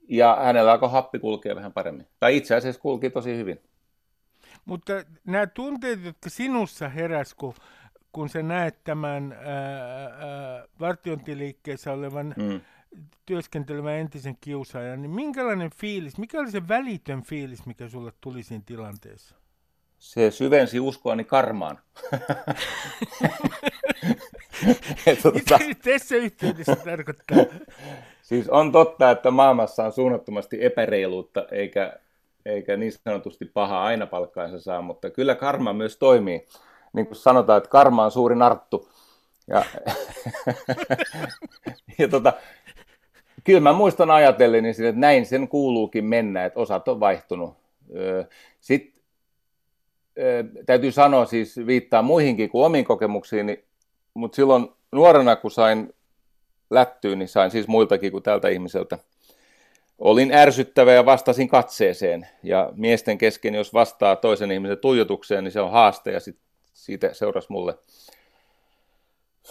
[0.09, 2.07] Ja hänellä alkoi happi kulkea vähän paremmin.
[2.19, 3.61] Tai itse asiassa kulki tosi hyvin.
[4.65, 4.93] Mutta
[5.25, 7.53] nämä tunteet, jotka sinussa heräs, kun,
[8.11, 12.61] kun sä näet tämän ää, ää, vartiointiliikkeessä olevan mm.
[13.25, 18.63] Työskentelevän entisen kiusaajan, niin minkälainen fiilis, mikä oli se välitön fiilis, mikä sulle tuli siinä
[18.65, 19.35] tilanteessa?
[19.99, 21.79] Se syvensi uskoani karmaan.
[25.21, 27.37] tuota, Mitä tässä yhteydessä tarkoittaa?
[28.21, 31.99] Siis on totta, että maailmassa on suunnattomasti epäreiluutta, eikä,
[32.45, 36.47] eikä niin sanotusti paha aina palkkaansa saa, mutta kyllä karma myös toimii.
[36.93, 38.89] Niin kuin sanotaan, että karma on suuri narttu.
[39.49, 39.65] Ja,
[41.99, 42.33] ja tota,
[43.43, 47.53] kyllä mä muistan ajatellen, niin että näin sen kuuluukin mennä, että osat on vaihtunut.
[48.59, 49.03] Sitten
[50.65, 53.63] täytyy sanoa, siis viittaa muihinkin kuin omiin kokemuksiin, niin,
[54.13, 55.93] mutta silloin nuorena, kun sain
[56.69, 58.99] lättyyn, niin sain siis muiltakin kuin tältä ihmiseltä.
[59.99, 62.27] Olin ärsyttävä ja vastasin katseeseen.
[62.43, 66.37] Ja miesten kesken, jos vastaa toisen ihmisen tuijotukseen, niin se on haaste ja sit
[66.73, 67.77] siitä seurasi mulle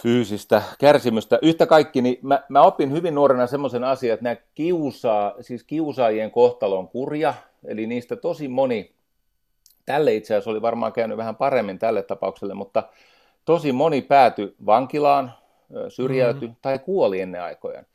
[0.01, 1.39] fyysistä kärsimystä.
[1.41, 6.31] Yhtä kaikki, niin mä, mä opin hyvin nuorena semmoisen asian, että nämä kiusaa, siis kiusaajien
[6.31, 7.33] kohtalo on kurja,
[7.65, 8.91] eli niistä tosi moni,
[9.85, 12.83] tälle itse asiassa oli varmaan käynyt vähän paremmin tälle tapaukselle, mutta
[13.45, 15.33] tosi moni päätyi vankilaan,
[15.87, 16.61] syrjäytyi mm-hmm.
[16.61, 17.85] tai kuoli ennen aikojaan.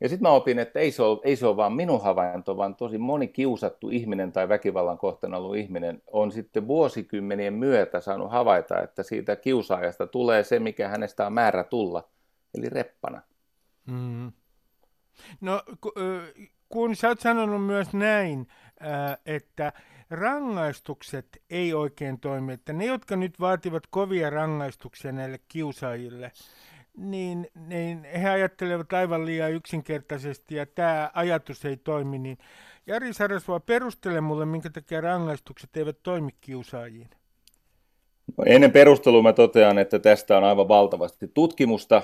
[0.00, 2.74] Ja sitten mä opin, että ei se, ole, ei se ole vaan minun havainto, vaan
[2.76, 8.82] tosi moni kiusattu ihminen tai väkivallan kohteena ollut ihminen on sitten vuosikymmenien myötä saanut havaita,
[8.82, 12.08] että siitä kiusaajasta tulee se, mikä hänestä on määrä tulla,
[12.54, 13.22] eli reppana.
[13.86, 14.32] Mm.
[15.40, 15.62] No,
[16.68, 18.46] kun sä oot sanonut myös näin,
[19.26, 19.72] että
[20.10, 26.32] rangaistukset ei oikein toimi, että ne, jotka nyt vaativat kovia rangaistuksia näille kiusaajille,
[26.98, 32.38] niin, niin he ajattelevat aivan liian yksinkertaisesti ja tämä ajatus ei toimi, niin
[32.86, 37.10] Jari Sarasvoa perustele mulle, minkä takia rangaistukset eivät toimi kiusaajiin.
[38.36, 42.02] No, ennen perustelua mä totean, että tästä on aivan valtavasti tutkimusta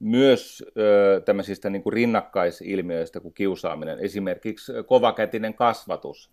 [0.00, 3.98] myös ö, tämmöisistä niin kuin rinnakkaisilmiöistä kuin kiusaaminen.
[3.98, 6.30] Esimerkiksi kovakätinen kasvatus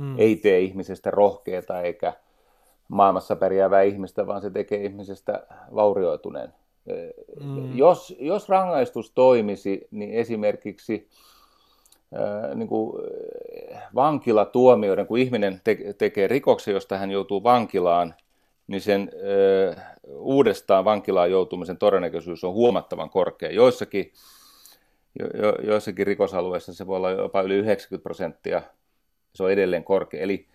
[0.00, 0.14] hmm.
[0.18, 2.12] ei tee ihmisestä rohkeata eikä
[2.88, 6.52] maailmassa pärjäävää ihmistä, vaan se tekee ihmisestä vaurioituneen.
[7.40, 7.78] Mm.
[7.78, 11.08] Jos, jos rangaistus toimisi, niin esimerkiksi
[12.16, 13.02] äh, niin kuin
[13.94, 18.14] vankilatuomioiden, kun ihminen te- tekee rikoksen, josta hän joutuu vankilaan,
[18.66, 19.10] niin sen
[19.70, 23.50] äh, uudestaan vankilaan joutumisen todennäköisyys on huomattavan korkea.
[23.50, 24.12] Joissakin,
[25.18, 28.62] jo, jo, joissakin rikosalueissa se voi olla jopa yli 90 prosenttia,
[29.34, 30.20] se on edelleen korkea.
[30.20, 30.48] Eli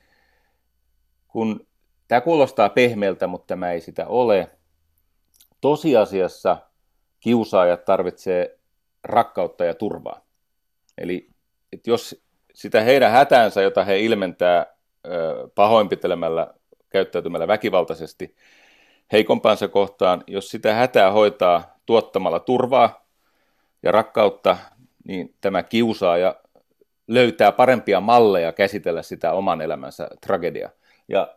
[1.28, 1.68] kun
[2.08, 4.57] tämä kuulostaa pehmeältä, mutta tämä ei sitä ole,
[5.62, 6.58] tosiasiassa
[7.20, 8.60] kiusaajat tarvitsee
[9.04, 10.22] rakkautta ja turvaa.
[10.98, 11.30] Eli
[11.74, 14.66] että jos sitä heidän hätäänsä, jota he ilmentää
[15.56, 16.54] pahoinpitelemällä,
[16.90, 18.36] käyttäytymällä väkivaltaisesti
[19.12, 23.08] heikompaansa kohtaan, jos sitä hätää hoitaa tuottamalla turvaa
[23.84, 24.58] ja rakkautta,
[25.04, 26.36] niin tämä kiusaaja
[27.08, 30.70] löytää parempia malleja käsitellä sitä oman elämänsä tragedia.
[31.08, 31.36] Ja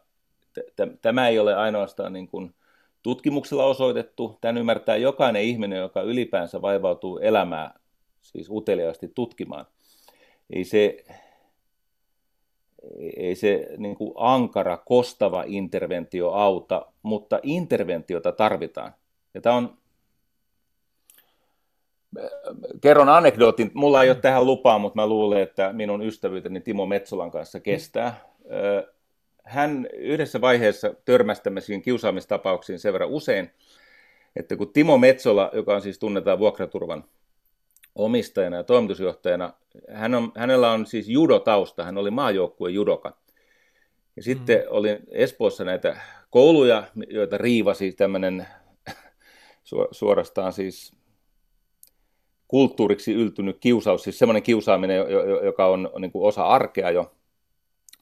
[0.52, 2.54] t- t- tämä ei ole ainoastaan niin kuin
[3.02, 4.38] tutkimuksella osoitettu.
[4.40, 7.80] Tämän ymmärtää jokainen ihminen, joka ylipäänsä vaivautuu elämää
[8.22, 9.66] siis uteliaasti tutkimaan.
[10.50, 11.04] Ei se,
[13.16, 18.94] ei se niin kuin ankara, kostava interventio auta, mutta interventiota tarvitaan.
[19.34, 19.78] Ja tämä on,
[22.80, 27.30] kerron anekdootin, mulla ei ole tähän lupaa, mutta mä luulen, että minun ystävyyteni Timo Metsolan
[27.30, 28.20] kanssa kestää
[29.50, 33.50] hän yhdessä vaiheessa törmästämme siihen kiusaamistapauksiin sen verran usein,
[34.36, 37.04] että kun Timo Metsola, joka on siis tunnetaan vuokraturvan
[37.94, 39.52] omistajana ja toimitusjohtajana,
[39.92, 43.16] hän on, hänellä on siis judotausta, hän oli maajoukkueen judoka.
[44.16, 44.66] Ja sitten mm.
[44.68, 45.96] oli Espoossa näitä
[46.30, 48.46] kouluja, joita riivasi tämmöinen
[49.90, 50.92] suorastaan siis
[52.48, 55.04] kulttuuriksi yltynyt kiusaus, siis semmoinen kiusaaminen,
[55.44, 57.12] joka on, on niin kuin osa arkea jo,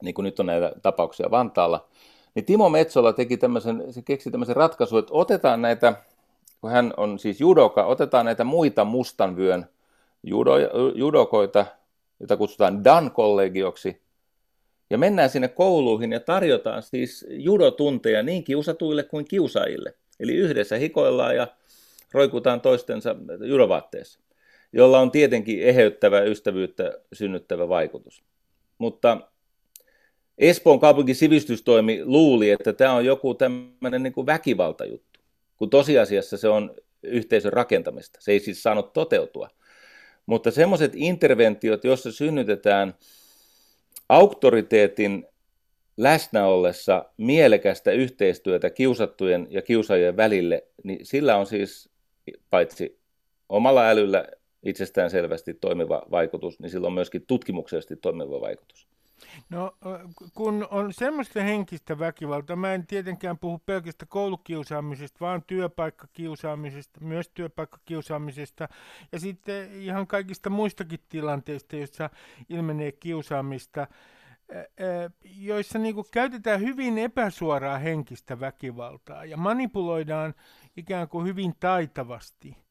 [0.02, 1.88] niin kuin nyt on näitä tapauksia Vantaalla,
[2.34, 5.94] niin Timo Metsola teki tämmöisen, se keksi tämmöisen ratkaisun, että otetaan näitä,
[6.60, 9.66] kun hän on siis judoka, otetaan näitä muita mustanvyön
[10.22, 10.52] judo,
[10.94, 11.66] judokoita,
[12.20, 14.02] joita kutsutaan Dan-kollegioksi,
[14.90, 19.94] ja mennään sinne kouluihin ja tarjotaan siis judotunteja niin kiusatuille kuin kiusaajille.
[20.20, 21.48] Eli yhdessä hikoillaan ja
[22.12, 24.20] roikutaan toistensa judovaatteessa,
[24.72, 28.22] jolla on tietenkin eheyttävä ystävyyttä synnyttävä vaikutus.
[28.78, 29.18] Mutta
[30.38, 35.20] Espoon kaupungin sivistystoimi luuli, että tämä on joku tämmöinen niin väkivaltajuttu,
[35.56, 38.18] kun tosiasiassa se on yhteisön rakentamista.
[38.22, 39.48] Se ei siis saanut toteutua.
[40.26, 42.94] Mutta semmoiset interventiot, joissa synnytetään
[44.08, 45.26] auktoriteetin
[45.96, 51.90] läsnä ollessa mielekästä yhteistyötä kiusattujen ja kiusaajien välille, niin sillä on siis
[52.50, 52.98] paitsi
[53.48, 54.28] omalla älyllä
[54.62, 58.88] itsestään selvästi toimiva vaikutus, niin sillä on myöskin tutkimuksellisesti toimiva vaikutus.
[59.50, 59.76] No
[60.34, 68.68] kun on semmoista henkistä väkivaltaa, mä en tietenkään puhu pelkästään koulukiusaamisesta, vaan työpaikkakiusaamisesta, myös työpaikkakiusaamisesta
[69.12, 72.10] ja sitten ihan kaikista muistakin tilanteista, joissa
[72.48, 73.86] ilmenee kiusaamista,
[75.36, 80.34] joissa niin käytetään hyvin epäsuoraa henkistä väkivaltaa ja manipuloidaan
[80.76, 82.56] ikään kuin hyvin taitavasti–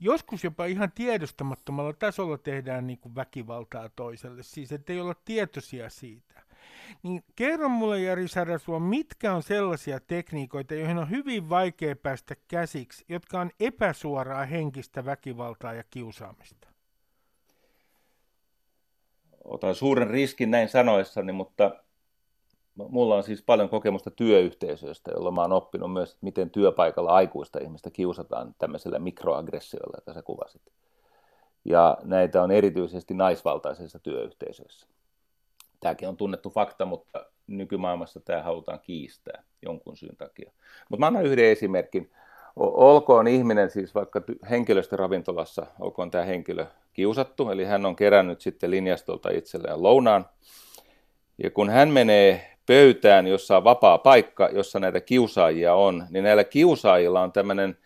[0.00, 6.42] joskus jopa ihan tiedostamattomalla tasolla tehdään niin kuin väkivaltaa toiselle, siis ettei olla tietoisia siitä.
[7.02, 13.04] Niin kerro mulle Jari Sarasua, mitkä on sellaisia tekniikoita, joihin on hyvin vaikea päästä käsiksi,
[13.08, 16.68] jotka on epäsuoraa henkistä väkivaltaa ja kiusaamista?
[19.44, 21.85] Otan suuren riskin näin sanoessani, mutta
[22.76, 27.90] mulla on siis paljon kokemusta työyhteisöistä, jolla mä oon oppinut myös, miten työpaikalla aikuista ihmistä
[27.90, 30.62] kiusataan tämmöisellä mikroaggressioilla, jota sä kuvasit.
[31.64, 34.86] Ja näitä on erityisesti naisvaltaisissa työyhteisöissä.
[35.80, 40.52] Tämäkin on tunnettu fakta, mutta nykymaailmassa tämä halutaan kiistää jonkun syyn takia.
[40.88, 42.10] Mutta mä annan yhden esimerkin.
[42.56, 49.30] Olkoon ihminen siis vaikka henkilöstöravintolassa, olkoon tämä henkilö kiusattu, eli hän on kerännyt sitten linjastolta
[49.30, 50.26] itselleen lounaan.
[51.42, 56.44] Ja kun hän menee pöytään, jossa on vapaa paikka, jossa näitä kiusaajia on, niin näillä
[56.44, 57.78] kiusaajilla on tämmöinen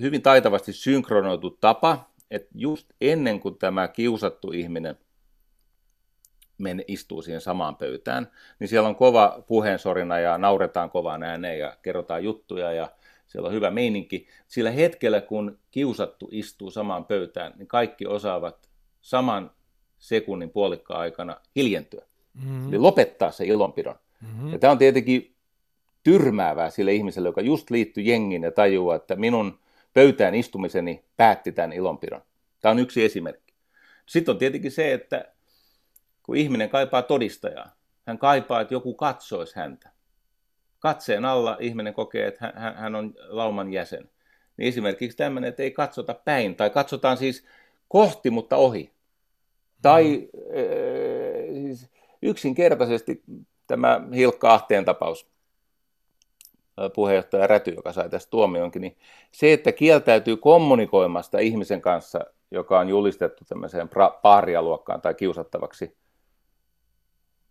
[0.00, 4.98] hyvin taitavasti synkronoitu tapa, että just ennen kuin tämä kiusattu ihminen
[6.58, 11.76] men, istuu siihen samaan pöytään, niin siellä on kova puheensorina ja nauretaan kovaan ääneen ja
[11.82, 12.90] kerrotaan juttuja ja
[13.26, 14.26] siellä on hyvä meininki.
[14.48, 19.50] Sillä hetkellä, kun kiusattu istuu samaan pöytään, niin kaikki osaavat saman
[19.98, 22.09] sekunnin puolikkaan aikana hiljentyä.
[22.34, 22.68] Mm-hmm.
[22.68, 23.94] Eli lopettaa se ilonpidon.
[24.22, 24.52] Mm-hmm.
[24.52, 25.34] Ja tämä on tietenkin
[26.02, 29.58] tyrmäävää sille ihmiselle, joka just liittyy jengiin ja tajuaa, että minun
[29.94, 32.22] pöytään istumiseni päätti tämän ilonpidon.
[32.60, 33.54] Tämä on yksi esimerkki.
[34.06, 35.24] Sitten on tietenkin se, että
[36.22, 39.90] kun ihminen kaipaa todistajaa, hän kaipaa, että joku katsoisi häntä.
[40.78, 44.10] Katseen alla ihminen kokee, että hän, hän on lauman jäsen.
[44.56, 47.46] Niin esimerkiksi tämmöinen, että ei katsota päin, tai katsotaan siis
[47.88, 48.90] kohti, mutta ohi.
[49.82, 50.40] Tai mm.
[50.58, 51.90] äh, siis
[52.22, 53.22] yksinkertaisesti
[53.66, 55.30] tämä Hilkka Ahteen tapaus,
[56.94, 58.96] puheenjohtaja Räty, joka sai tästä tuomionkin, niin
[59.32, 63.90] se, että kieltäytyy kommunikoimasta ihmisen kanssa, joka on julistettu tämmöiseen
[64.22, 65.96] paarialuokkaan tai kiusattavaksi,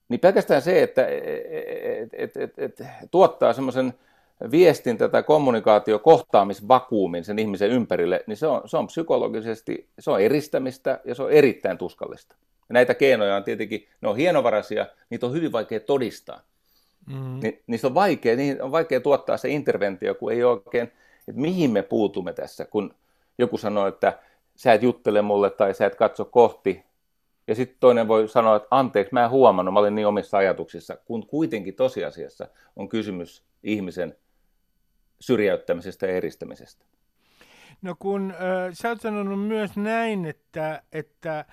[0.10, 3.94] niin pelkästään se, että et, et, et, et, tuottaa semmoisen
[4.52, 10.22] viestin tätä kommunikaatio kohtaamisvakuumin sen ihmisen ympärille, niin se on, se on psykologisesti, se on
[10.22, 12.36] eristämistä ja se on erittäin tuskallista.
[12.70, 16.42] Ja näitä keinoja on tietenkin, ne on hienovaraisia, niitä on hyvin vaikea todistaa.
[17.08, 17.40] Mm.
[17.44, 20.84] Ni, niistä on vaikea, niihin on vaikea tuottaa se interventio, kun ei oikein,
[21.28, 22.96] että mihin me puutumme tässä, kun
[23.38, 24.20] joku sanoo, että
[24.56, 26.84] sä et juttele mulle tai sä et katso kohti,
[27.48, 30.98] ja sitten toinen voi sanoa, että anteeksi, mä en huomannut, mä olin niin omissa ajatuksissa,
[31.06, 34.16] kun kuitenkin tosiasiassa on kysymys ihmisen
[35.20, 36.86] syrjäyttämisestä ja eristämisestä.
[37.82, 38.38] No kun äh,
[38.74, 41.46] sä oot sanonut myös näin, että, että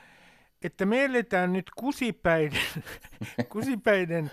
[0.67, 2.61] että me eletään nyt kusipäiden,
[3.53, 4.31] kusipäiden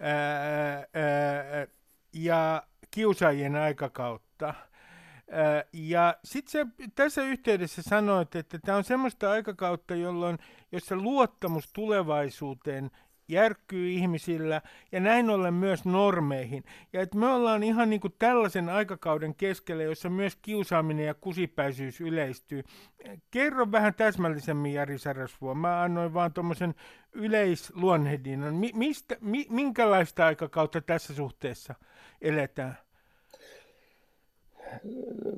[0.00, 1.66] ää, ää,
[2.12, 4.54] ja kiusaajien aikakautta.
[5.30, 10.38] Ää, ja sitten tässä yhteydessä sanoit, että tämä on semmoista aikakautta, jolloin,
[10.72, 12.90] jossa luottamus tulevaisuuteen
[13.28, 14.62] järkkyy ihmisillä
[14.92, 16.64] ja näin ollen myös normeihin.
[16.92, 22.00] Ja että me ollaan ihan niin kuin tällaisen aikakauden keskellä, jossa myös kiusaaminen ja kusipäisyys
[22.00, 22.64] yleistyy.
[23.30, 25.54] Kerro vähän täsmällisemmin Jari Sarasvuo.
[25.54, 26.74] Mä annoin vaan tuommoisen
[27.12, 28.54] yleisluonhedinnan.
[28.54, 31.74] Mi- mistä, mi- minkälaista aikakautta tässä suhteessa
[32.22, 32.78] eletään?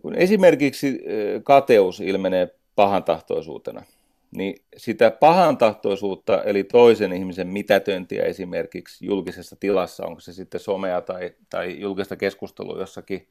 [0.02, 1.04] Kun esimerkiksi
[1.44, 3.82] kateus ilmenee pahantahtoisuutena–
[4.30, 11.34] niin sitä pahantahtoisuutta, eli toisen ihmisen mitätöntiä esimerkiksi julkisessa tilassa, onko se sitten somea tai,
[11.50, 13.28] tai julkista keskustelua jossakin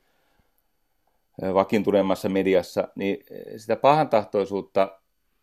[1.53, 3.26] vakiintuneemmassa mediassa, niin
[3.57, 4.99] sitä pahantahtoisuutta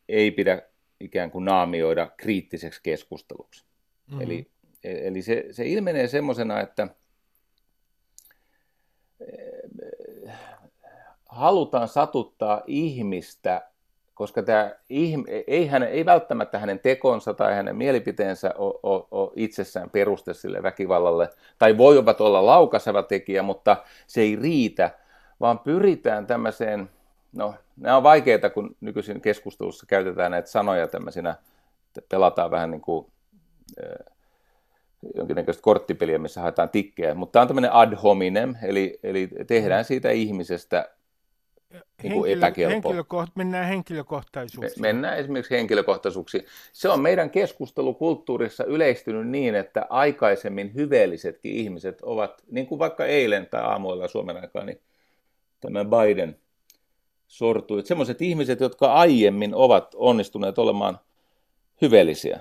[0.08, 0.62] ei pidä
[1.00, 3.64] ikään kuin naamioida kriittiseksi keskusteluksi.
[4.06, 4.20] Mm-hmm.
[4.20, 4.50] Eli,
[4.84, 6.88] eli se, se ilmenee semmoisena, että
[11.28, 13.70] halutaan satuttaa ihmistä
[14.14, 14.70] koska tämä
[15.46, 20.62] ei, hänen, ei välttämättä hänen tekonsa tai hänen mielipiteensä ole, ole, ole itsessään peruste sille
[20.62, 24.90] väkivallalle, tai voivat olla laukaseva tekijä, mutta se ei riitä,
[25.40, 26.90] vaan pyritään tämmöiseen,
[27.32, 31.36] no nämä on vaikeita, kun nykyisin keskustelussa käytetään näitä sanoja tämmöisinä,
[32.08, 33.06] pelataan vähän niin kuin
[35.14, 40.10] jonkinnäköistä korttipeliä, missä haetaan tikkejä, mutta tämä on tämmöinen ad hominem, eli, eli tehdään siitä
[40.10, 40.88] ihmisestä
[42.02, 42.72] niin kuin Henkilö, epäkelpo.
[42.72, 44.80] Henkilökoht, mennään henkilökohtaisuuksiin.
[44.82, 46.44] Me, mennään esimerkiksi henkilökohtaisuuksiin.
[46.72, 53.46] Se on meidän keskustelukulttuurissa yleistynyt niin, että aikaisemmin hyveellisetkin ihmiset ovat, niin kuin vaikka eilen
[53.46, 54.80] tai aamuilla Suomen aikaa, niin
[55.60, 56.36] tämä Biden
[57.26, 57.82] sortui.
[57.82, 60.98] Semmoiset ihmiset, jotka aiemmin ovat onnistuneet olemaan
[61.82, 62.40] hyveellisiä,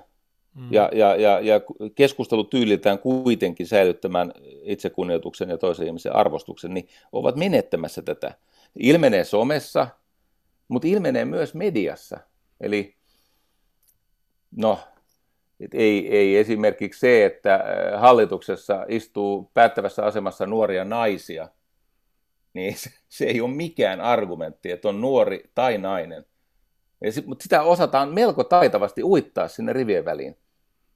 [0.55, 0.67] Mm.
[0.71, 1.61] Ja, ja, ja, ja
[1.95, 8.33] keskustelutyyliltään kuitenkin säilyttämään itsekunnioituksen ja toisen ihmisen arvostuksen, niin ovat menettämässä tätä.
[8.79, 9.87] Ilmenee somessa,
[10.67, 12.19] mutta ilmenee myös mediassa.
[12.61, 12.95] Eli
[14.55, 14.79] no,
[15.59, 21.49] et ei, ei esimerkiksi se, että äh, hallituksessa istuu päättävässä asemassa nuoria naisia,
[22.53, 26.25] niin se, se ei ole mikään argumentti, että on nuori tai nainen.
[27.25, 30.37] Mutta sitä osataan melko taitavasti uittaa sinne rivien väliin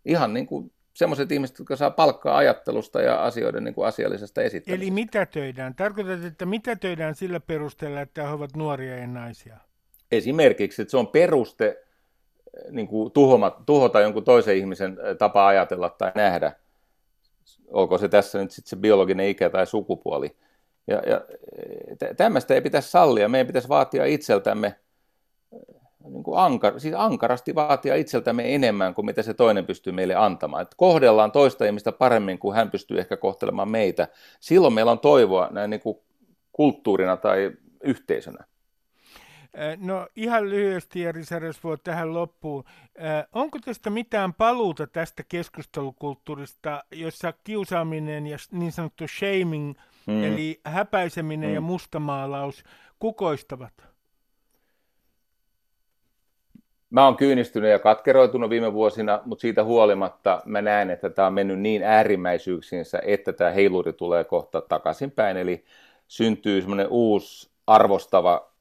[0.07, 4.85] ihan niin kuin semmoiset ihmiset, jotka saa palkkaa ajattelusta ja asioiden niin kuin asiallisesta esittämisestä.
[4.85, 5.75] Eli mitä töidään?
[5.75, 9.57] Tarkoitat, että mitä töidään sillä perusteella, että he ovat nuoria ja naisia?
[10.11, 15.47] Esimerkiksi, että se on peruste eh, niin kuin tuhoma, tuhota jonkun toisen ihmisen eh, tapa
[15.47, 16.51] ajatella tai nähdä.
[17.67, 20.35] Olko se tässä nyt sitten se biologinen ikä tai sukupuoli.
[20.87, 21.21] Ja, ja
[22.01, 23.29] eh, tämmöistä ei pitäisi sallia.
[23.29, 24.75] Meidän pitäisi vaatia itseltämme
[26.27, 30.61] kuin ankar, siis ankarasti vaatia itseltämme enemmän kuin mitä se toinen pystyy meille antamaan.
[30.61, 34.07] Että kohdellaan toista ihmistä paremmin kuin hän pystyy ehkä kohtelemaan meitä.
[34.39, 35.97] Silloin meillä on toivoa näin niin kuin
[36.51, 37.51] kulttuurina tai
[37.83, 38.45] yhteisönä.
[39.77, 42.63] No ihan lyhyesti, Jari Sarasvuo, tähän loppuun.
[43.33, 49.73] Onko tästä mitään paluuta tästä keskustelukulttuurista, jossa kiusaaminen ja niin sanottu shaming,
[50.07, 50.23] hmm.
[50.23, 51.55] eli häpäiseminen hmm.
[51.55, 52.63] ja mustamaalaus
[52.99, 53.96] kukoistavat?
[56.89, 61.33] Mä oon kyynistynyt ja katkeroitunut viime vuosina, mutta siitä huolimatta mä näen, että tämä on
[61.33, 65.37] mennyt niin äärimmäisyyksiinsä, että tämä heiluri tulee kohta takaisinpäin.
[65.37, 65.63] Eli
[66.07, 68.51] syntyy semmoinen uusi arvostava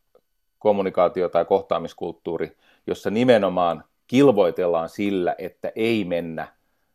[0.59, 2.57] kommunikaatio- tai kohtaamiskulttuuri,
[2.87, 6.49] jossa nimenomaan kilvoitellaan sillä, että ei mennä,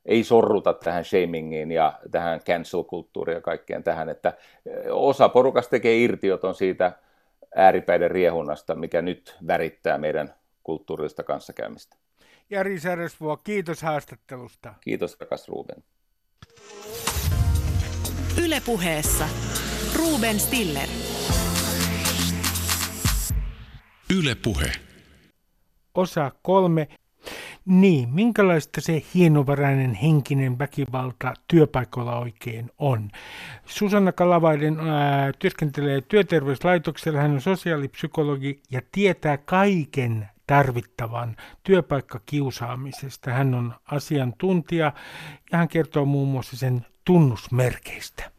[0.05, 4.33] ei sorruta tähän shamingiin ja tähän cancel-kulttuuriin ja kaikkeen tähän, että
[4.89, 6.91] osa porukasta tekee irtioton siitä
[7.55, 11.97] ääripäiden riehunnasta, mikä nyt värittää meidän kulttuurista kanssakäymistä.
[12.49, 14.73] Jari Säresvuo, kiitos haastattelusta.
[14.81, 15.83] Kiitos rakas Ruben.
[18.43, 19.27] Ylepuheessa
[19.95, 20.89] Ruben Stiller.
[24.19, 24.71] Ylepuhe.
[25.95, 26.87] Osa kolme.
[27.65, 33.09] Niin, minkälaista se hienovarainen henkinen väkivalta työpaikalla oikein on?
[33.65, 43.31] Susanna Kalavainen ää, työskentelee työterveyslaitoksella, hän on sosiaalipsykologi ja tietää kaiken tarvittavan työpaikkakiusaamisesta.
[43.31, 44.93] Hän on asiantuntija
[45.51, 48.31] ja hän kertoo muun muassa sen tunnusmerkeistä.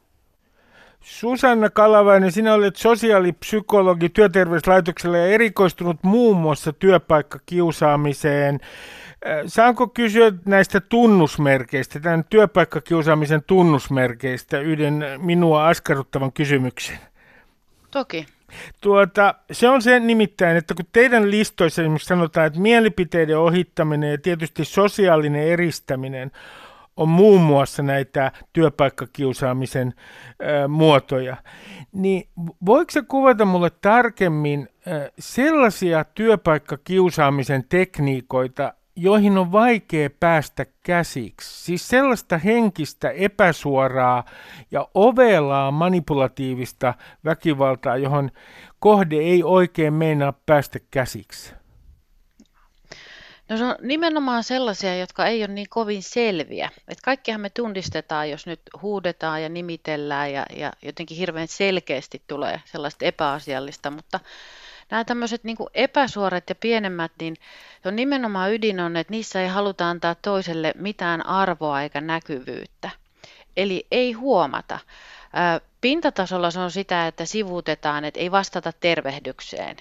[1.01, 8.55] Susanna Kalavainen, sinä olet sosiaalipsykologi työterveyslaitoksella ja erikoistunut muun muassa työpaikkakiusaamiseen.
[8.55, 16.99] Äh, saanko kysyä näistä tunnusmerkeistä, tämän työpaikkakiusaamisen tunnusmerkeistä, yhden minua askarruttavan kysymyksen?
[17.91, 18.27] Toki.
[18.81, 24.19] Tuota, se on se nimittäin, että kun teidän listoissa esimerkiksi sanotaan, että mielipiteiden ohittaminen ja
[24.19, 26.31] tietysti sosiaalinen eristäminen
[26.97, 29.95] on muun muassa näitä työpaikkakiusaamisen
[30.43, 31.37] ö, muotoja,
[31.93, 32.29] niin
[32.67, 41.65] voiko se kuvata mulle tarkemmin ö, sellaisia työpaikkakiusaamisen tekniikoita, joihin on vaikea päästä käsiksi.
[41.65, 44.25] Siis sellaista henkistä epäsuoraa
[44.71, 48.31] ja ovelaa manipulatiivista väkivaltaa, johon
[48.79, 51.55] kohde ei oikein meinaa päästä käsiksi.
[53.49, 56.71] No se on nimenomaan sellaisia, jotka ei ole niin kovin selviä.
[56.89, 62.61] Et kaikkihan me tunnistetaan, jos nyt huudetaan ja nimitellään ja, ja jotenkin hirveän selkeästi tulee
[62.65, 64.21] sellaista epäasiallista, mutta
[64.93, 67.37] nämä tämmöiset niin epäsuorat ja pienemmät, niin
[67.85, 72.91] on nimenomaan ydin on, että niissä ei haluta antaa toiselle mitään arvoa eikä näkyvyyttä.
[73.57, 74.79] Eli ei huomata.
[75.81, 79.77] Pintatasolla se on sitä, että sivuutetaan, että ei vastata tervehdykseen,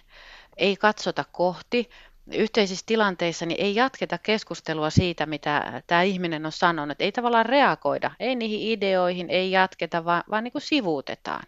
[0.58, 1.90] ei katsota kohti,
[2.34, 7.02] yhteisissä tilanteissa niin ei jatketa keskustelua siitä, mitä tämä ihminen on sanonut.
[7.02, 11.44] Ei tavallaan reagoida, ei niihin ideoihin, ei jatketa, vaan, vaan niin kuin sivuutetaan.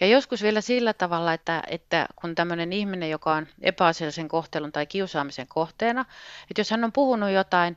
[0.00, 4.86] Ja joskus vielä sillä tavalla, että, että kun tämmöinen ihminen, joka on epäasiallisen kohtelun tai
[4.86, 6.04] kiusaamisen kohteena,
[6.50, 7.76] että jos hän on puhunut jotain,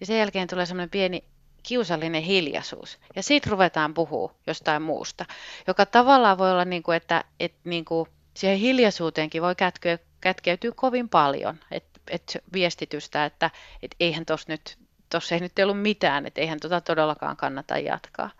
[0.00, 1.24] niin sen jälkeen tulee semmoinen pieni
[1.62, 2.98] kiusallinen hiljaisuus.
[3.16, 5.24] Ja siitä ruvetaan puhua jostain muusta,
[5.66, 10.72] joka tavallaan voi olla niin kuin, että, että niin kuin siihen hiljaisuuteenkin voi kätkeä, kätkeytyy
[10.72, 13.50] kovin paljon, että et viestitystä, että
[13.82, 14.78] et eihän tuossa nyt,
[15.10, 18.30] tossa ei nyt ollut mitään, että eihän tota todellakaan kannata jatkaa.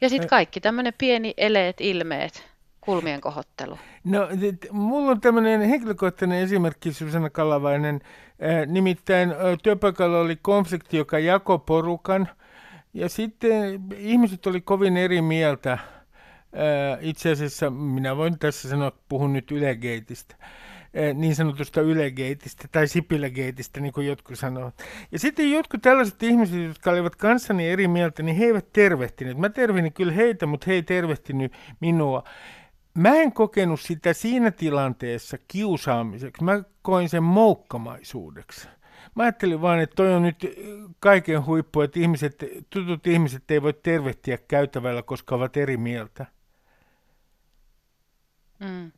[0.00, 2.44] Ja sitten kaikki tämmöinen pieni eleet, ilmeet,
[2.80, 3.78] kulmien kohottelu.
[4.04, 4.28] No,
[4.70, 8.00] mulla on tämmöinen henkilökohtainen esimerkki, Susanna Kalavainen.
[8.66, 12.28] Nimittäin työpaikalla oli konflikti, joka jako porukan,
[12.94, 15.78] ja sitten ihmiset oli kovin eri mieltä.
[17.00, 20.36] Itse asiassa minä voin tässä sanoa, puhun nyt Ylegeitistä.
[20.94, 24.74] Eh, niin sanotusta Ylegeitistä tai Sipilägeitistä, niin kuin jotkut sanovat.
[25.12, 29.38] Ja sitten jotkut tällaiset ihmiset, jotka olivat kanssani eri mieltä, niin he eivät tervehtineet.
[29.38, 32.24] Mä tervehdin kyllä heitä, mutta he ei tervehtinyt minua.
[32.94, 36.44] Mä en kokenut sitä siinä tilanteessa kiusaamiseksi.
[36.44, 38.68] Mä koin sen moukkamaisuudeksi.
[39.14, 40.46] Mä ajattelin vaan, että toi on nyt
[41.00, 46.26] kaiken huippu, että ihmiset, tutut ihmiset ei voi tervehtiä käytävällä, koska ovat eri mieltä.
[48.60, 48.92] Mm.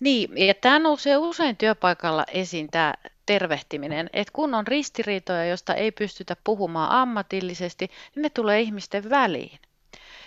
[0.00, 2.94] Niin, ja tämä nousee usein työpaikalla esiin tämä
[3.26, 9.58] tervehtiminen, että kun on ristiriitoja, josta ei pystytä puhumaan ammatillisesti, niin ne tulee ihmisten väliin.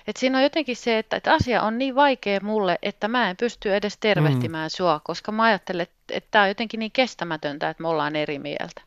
[0.08, 3.38] Et siinä on jotenkin se, että, että asia on niin vaikea mulle, että mä en
[3.38, 4.76] pysty edes tervehtimään mm.
[4.78, 8.40] sua, koska mä ajattelen, että, että tämä on jotenkin niin kestämätöntä, että me ollaan eri
[8.40, 8.82] mieltä.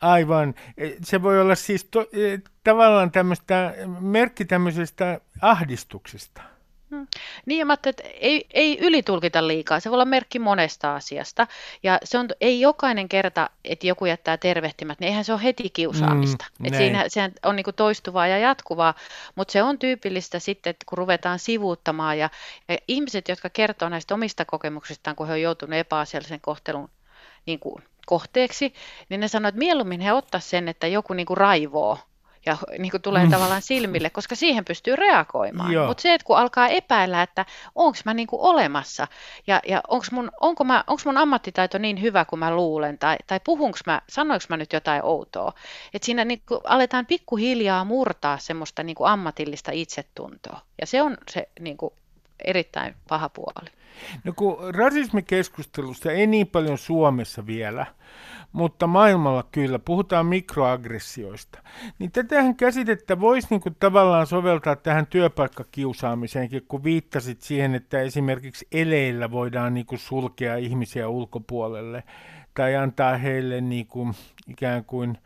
[0.00, 0.54] Aivan.
[0.76, 6.53] E, se voi olla siis to, e, tavallaan tämmöistä merkki tämmöisestä ahdistuksesta.
[6.94, 7.06] Mm.
[7.46, 9.80] Niin, ja mä että ei, ei ylitulkita liikaa.
[9.80, 11.46] Se voi olla merkki monesta asiasta.
[11.82, 15.70] Ja se on, ei jokainen kerta, että joku jättää tervehtimät, niin eihän se ole heti
[15.70, 16.44] kiusaamista.
[16.58, 18.94] Mm, että siinä sehän on niin toistuvaa ja jatkuvaa,
[19.34, 22.18] mutta se on tyypillistä sitten, että kun ruvetaan sivuuttamaan.
[22.18, 22.30] Ja,
[22.68, 26.90] ja ihmiset, jotka kertoo näistä omista kokemuksistaan, kun he on joutunut epäasiallisen kohtelun
[27.46, 28.74] niin kuin, kohteeksi,
[29.08, 31.98] niin ne sanoo, että mieluummin he ottaa sen, että joku niin kuin raivoo
[32.46, 33.30] ja niin kuin tulee mm.
[33.30, 35.86] tavallaan silmille, koska siihen pystyy reagoimaan.
[35.86, 39.06] Mutta se, että kun alkaa epäillä, että onko mä niin kuin olemassa
[39.46, 43.16] ja, ja onko mun, onko, mä, onko mun ammattitaito niin hyvä kuin mä luulen tai,
[43.26, 45.52] tai puhunko mä, sanoinko mä nyt jotain outoa.
[45.94, 51.16] Että siinä niin kuin aletaan pikkuhiljaa murtaa semmoista niin kuin ammatillista itsetuntoa ja se on
[51.30, 51.94] se niin kuin
[52.44, 53.70] erittäin paha puoli.
[54.24, 57.86] No kun rasismikeskustelusta ei niin paljon Suomessa vielä,
[58.52, 61.58] mutta maailmalla kyllä, puhutaan mikroaggressioista,
[61.98, 69.30] niin tätähän käsitettä voisi niinku tavallaan soveltaa tähän työpaikkakiusaamiseenkin, kun viittasit siihen, että esimerkiksi eleillä
[69.30, 72.02] voidaan niinku sulkea ihmisiä ulkopuolelle
[72.54, 74.10] tai antaa heille niinku
[74.48, 75.18] ikään kuin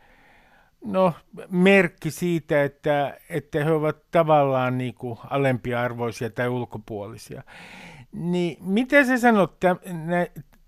[0.85, 1.13] no,
[1.49, 7.43] merkki siitä, että, että he ovat tavallaan niinku alempiarvoisia tai ulkopuolisia.
[8.11, 9.57] Niin miten sä sanot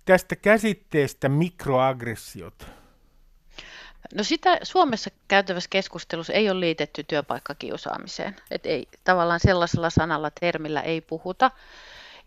[0.06, 2.68] tästä käsitteestä mikroaggressiot?
[4.16, 8.36] No sitä Suomessa käytävässä keskustelussa ei ole liitetty työpaikkakiusaamiseen.
[8.52, 11.52] Et ei, tavallaan sellaisella sanalla, termillä ei puhuta.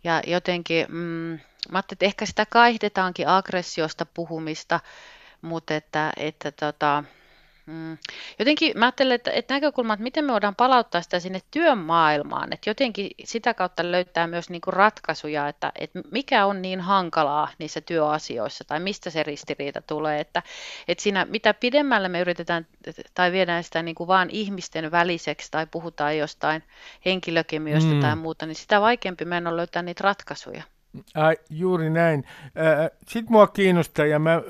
[0.05, 1.39] Ja jotenkin, mm,
[1.71, 4.81] mä että ehkä sitä kaihdetaankin aggressiosta puhumista,
[5.43, 7.05] mutta että, että tota,
[7.67, 7.99] Mm.
[8.39, 12.71] Jotenkin mä ajattelen, että, että näkökulma, että miten me voidaan palauttaa sitä sinne työmaailmaan, että
[12.71, 17.81] jotenkin sitä kautta löytää myös niin kuin ratkaisuja, että, että mikä on niin hankalaa niissä
[17.81, 20.43] työasioissa tai mistä se ristiriita tulee, että,
[20.89, 22.67] että siinä mitä pidemmälle me yritetään
[23.15, 26.63] tai viedään sitä niin kuin vaan ihmisten väliseksi tai puhutaan jostain
[27.05, 28.01] henkilökemioista mm.
[28.01, 30.63] tai muuta, niin sitä vaikeampi meidän on löytää niitä ratkaisuja.
[31.15, 32.25] Ai, juuri näin.
[33.09, 34.43] Sitten mua kiinnostaa, ja mä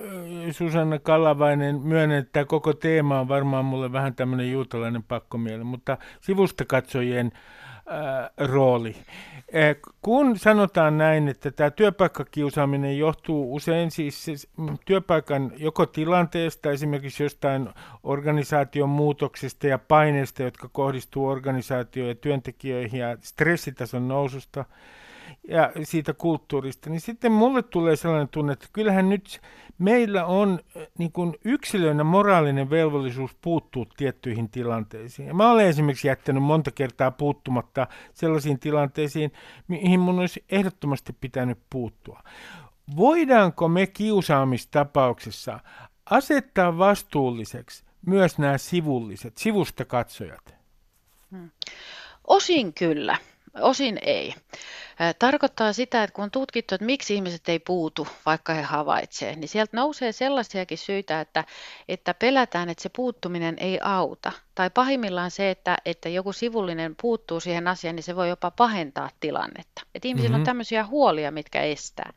[0.51, 6.65] Susanna Kallavainen myönnän, että koko teema on varmaan mulle vähän tämmöinen juutalainen pakkomieli, mutta sivusta
[6.65, 7.33] katsojien
[7.87, 8.97] ää, rooli.
[10.03, 14.49] Kun sanotaan näin, että tämä työpaikkakiusaaminen johtuu usein siis, siis
[14.85, 17.69] työpaikan joko tilanteesta, esimerkiksi jostain
[18.03, 24.65] organisaation muutoksesta ja paineista, jotka kohdistuu organisaatioon ja työntekijöihin ja stressitason noususta,
[25.49, 29.41] ja siitä kulttuurista, niin sitten mulle tulee sellainen tunne, että kyllähän nyt
[29.79, 30.61] meillä on
[30.99, 35.29] niin kuin yksilöinä moraalinen velvollisuus puuttua tiettyihin tilanteisiin.
[35.29, 39.33] Ja mä olen esimerkiksi jättänyt monta kertaa puuttumatta sellaisiin tilanteisiin,
[39.69, 42.23] mihin mun olisi ehdottomasti pitänyt puuttua.
[42.97, 45.61] Voidaanko me kiusaamistapauksessa
[46.11, 50.55] asettaa vastuulliseksi myös nämä sivulliset, sivusta katsojat?
[51.31, 51.51] Hmm.
[52.27, 53.19] Osin kyllä
[53.61, 54.35] Osin ei.
[55.19, 59.49] Tarkoittaa sitä, että kun on tutkittu, että miksi ihmiset ei puutu, vaikka he havaitsevat, niin
[59.49, 61.45] sieltä nousee sellaisiakin syitä, että,
[61.89, 64.33] että pelätään, että se puuttuminen ei auta.
[64.55, 69.11] Tai pahimmillaan se, että, että joku sivullinen puuttuu siihen asiaan, niin se voi jopa pahentaa
[69.21, 69.83] tilannetta.
[69.95, 70.41] Että ihmisillä mm-hmm.
[70.41, 72.13] on tämmöisiä huolia, mitkä estää.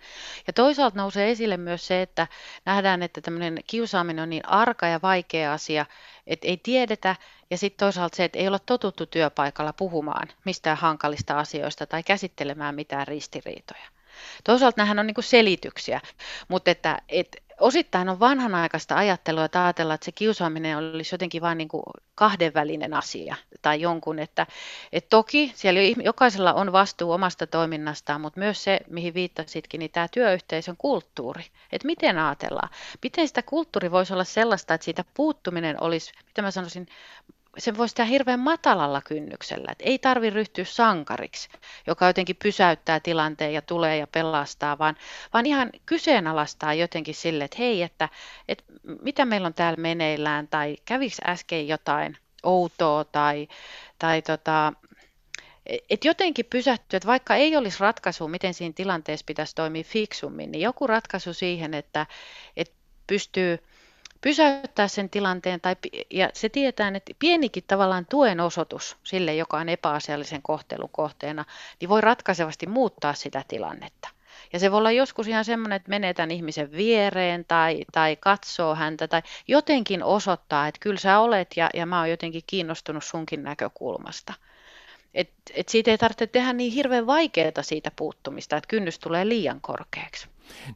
[0.48, 2.28] Ja toisaalta nousee esille myös se, että
[2.66, 5.86] nähdään, että tämmöinen kiusaaminen on niin arka ja vaikea asia,
[6.28, 7.16] että ei tiedetä,
[7.50, 12.76] ja sitten toisaalta se, että ei olla totuttu työpaikalla puhumaan mistään hankalista asioista tai käsittelemään
[12.76, 13.88] mitään ristiriitoja.
[14.44, 16.02] Toisaalta nämähän on niin selityksiä,
[16.48, 21.58] mutta että, että osittain on vanhanaikaista ajattelua, että ajatellaan, että se kiusaaminen olisi jotenkin vain
[21.58, 21.70] niin
[22.16, 24.48] kahdenvälinen asia tai jonkun, että,
[24.92, 30.08] että toki siellä jokaisella on vastuu omasta toiminnastaan, mutta myös se, mihin viittasitkin, niin tämä
[30.08, 32.70] työyhteisön kulttuuri, että miten ajatellaan,
[33.04, 36.88] miten sitä kulttuuri voisi olla sellaista, että siitä puuttuminen olisi, mitä mä sanoisin,
[37.58, 39.72] sen voisi tehdä hirveän matalalla kynnyksellä.
[39.72, 41.50] että ei tarvi ryhtyä sankariksi,
[41.88, 44.96] joka jotenkin pysäyttää tilanteen ja tulee ja pelastaa, vaan,
[45.34, 48.10] vaan ihan kyseenalaistaa jotenkin sille, että hei, että,
[48.48, 48.64] että
[49.02, 53.48] mitä meillä on täällä meneillään, tai kävisi äsken jotain outoa, tai,
[54.00, 54.74] tai tota,
[55.90, 60.62] että jotenkin pysähtyä, että vaikka ei olisi ratkaisu, miten siinä tilanteessa pitäisi toimia fiksummin, niin
[60.62, 62.06] joku ratkaisu siihen, että,
[62.58, 62.76] että
[63.08, 63.60] pystyy
[64.22, 65.76] pysäyttää sen tilanteen, tai,
[66.12, 71.46] ja se tietää, että pienikin tavallaan tuen osoitus sille, joka on epäasiallisen kohtelun kohteena,
[71.82, 74.10] niin voi ratkaisevasti muuttaa sitä tilannetta.
[74.54, 78.76] Ja se voi olla joskus ihan semmoinen, että menee tämän ihmisen viereen tai, tai katsoo
[78.76, 83.44] häntä tai jotenkin osoittaa, että kyllä sä olet ja, ja mä oon jotenkin kiinnostunut sunkin
[83.44, 84.34] näkökulmasta.
[85.14, 89.62] Et, et siitä ei tarvitse tehdä niin hirveän vaikeaa siitä puuttumista, että kynnys tulee liian
[89.62, 90.28] korkeaksi.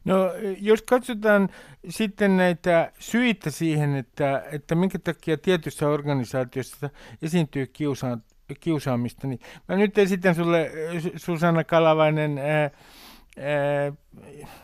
[0.04, 1.48] No jos katsotaan
[1.88, 6.90] sitten näitä syitä siihen, että, että minkä takia tietyssä organisaatiossa
[7.22, 8.18] esiintyy kiusa,
[8.60, 10.70] kiusaamista, niin mä nyt esitän sulle
[11.16, 12.70] Susanna Kalavainen ää,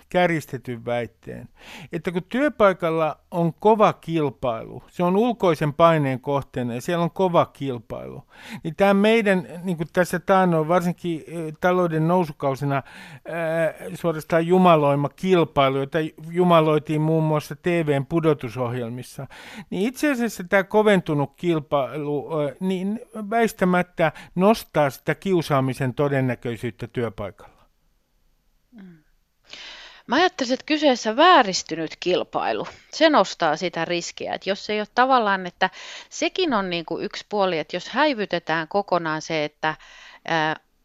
[0.09, 1.49] kärjistetyn väitteen,
[1.93, 7.47] että kun työpaikalla on kova kilpailu, se on ulkoisen paineen kohteena ja siellä on kova
[7.47, 8.23] kilpailu,
[8.65, 11.25] niin tämä meidän, niin kuin tässä taannoin, varsinkin
[11.61, 15.99] talouden nousukausina ää, suorastaan jumaloima kilpailu, jota
[16.31, 19.27] jumaloitiin muun muassa TVn pudotusohjelmissa,
[19.71, 22.29] niin itse asiassa tämä koventunut kilpailu
[22.61, 23.01] niin
[23.31, 27.58] väistämättä nostaa sitä kiusaamisen todennäköisyyttä työpaikalla.
[30.09, 32.67] Mä ajattelisin, että kyseessä vääristynyt kilpailu.
[32.93, 35.71] Se nostaa sitä riskiä, että jos ei ole tavallaan, että
[36.11, 39.75] sekin on niin kuin yksi puoli, että jos häivytetään kokonaan se, että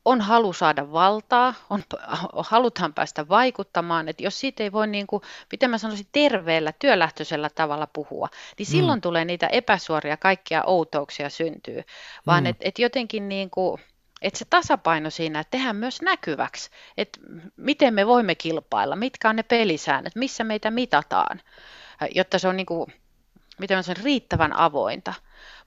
[0.05, 1.83] on halu saada valtaa, on,
[2.51, 5.21] halutaan päästä vaikuttamaan, että jos siitä ei voi, niin kuin,
[5.51, 9.01] miten mä sanoisin, terveellä, työlähtöisellä tavalla puhua, niin silloin mm.
[9.01, 11.83] tulee niitä epäsuoria kaikkia outouksia syntyy,
[12.27, 12.49] vaan mm.
[12.49, 13.81] että et jotenkin niin kuin,
[14.23, 17.19] että se tasapaino siinä, että tehdään myös näkyväksi, että
[17.57, 21.41] miten me voimme kilpailla, mitkä on ne pelisäännöt, missä meitä mitataan,
[22.15, 22.93] jotta se on niin kuin,
[23.59, 25.13] miten sanon, riittävän avointa.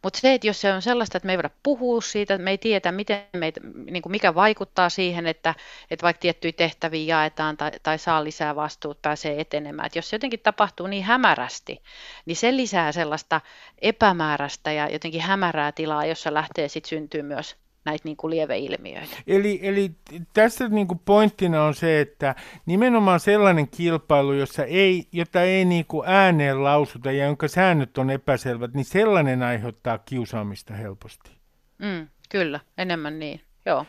[0.03, 2.51] Mutta se, että jos se on sellaista, että me ei voida puhua siitä, että me
[2.51, 5.55] ei tiedä, miten meitä, niin kuin mikä vaikuttaa siihen, että,
[5.91, 9.87] että vaikka tiettyjä tehtäviä jaetaan tai, tai saa lisää vastuut, pääsee etenemään.
[9.87, 11.83] Että jos se jotenkin tapahtuu niin hämärästi,
[12.27, 13.41] niin se lisää sellaista
[13.83, 17.57] epämääräistä ja jotenkin hämärää tilaa, jossa lähtee sitten syntyy myös
[17.87, 19.17] näitä niin kuin lieveilmiöitä.
[19.27, 19.91] Eli, eli
[20.33, 22.35] tässä niin kuin pointtina on se, että
[22.67, 28.11] nimenomaan sellainen kilpailu, jossa ei, jota ei niin kuin ääneen lausuta ja jonka säännöt on
[28.11, 31.31] epäselvät, niin sellainen aiheuttaa kiusaamista helposti.
[31.79, 33.87] Mm, kyllä, enemmän niin, joo.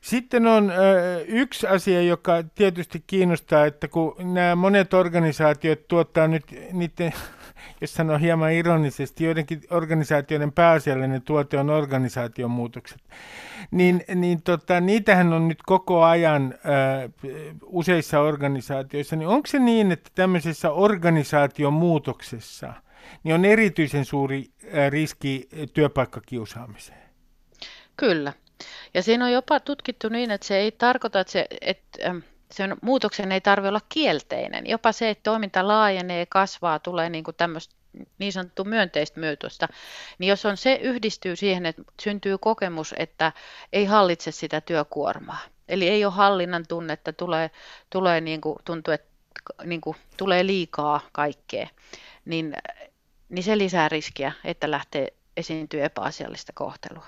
[0.00, 6.44] Sitten on ö, yksi asia, joka tietysti kiinnostaa, että kun nämä monet organisaatiot tuottaa nyt
[6.72, 7.12] niiden
[7.80, 13.00] jos sanoo hieman ironisesti, joidenkin organisaatioiden pääasiallinen tuote on organisaation muutokset,
[13.70, 17.08] niin, niin tota, niitähän on nyt koko ajan ää,
[17.62, 22.72] useissa organisaatioissa, niin onko se niin, että tämmöisessä organisaation muutoksessa
[23.24, 27.06] niin on erityisen suuri ää, riski työpaikkakiusaamiseen?
[27.96, 28.32] Kyllä.
[28.94, 32.14] Ja siinä on jopa tutkittu niin, että se ei tarkoita, että se, että
[32.50, 34.66] sen muutoksen ei tarvitse olla kielteinen.
[34.66, 37.74] Jopa se, että toiminta laajenee, kasvaa, tulee niin kuin tämmöistä
[38.18, 39.68] niin sanottu myönteistä myötosta,
[40.18, 43.32] niin jos on se yhdistyy siihen, että syntyy kokemus, että
[43.72, 45.38] ei hallitse sitä työkuormaa,
[45.68, 47.50] eli ei ole hallinnan tunnetta, tulee,
[47.90, 49.08] tulee niin kuin, tuntuu, että
[49.64, 51.68] niin kuin, tulee liikaa kaikkea,
[52.24, 52.54] niin,
[53.28, 57.06] niin se lisää riskiä, että lähtee esiintyy epäasiallista kohtelua.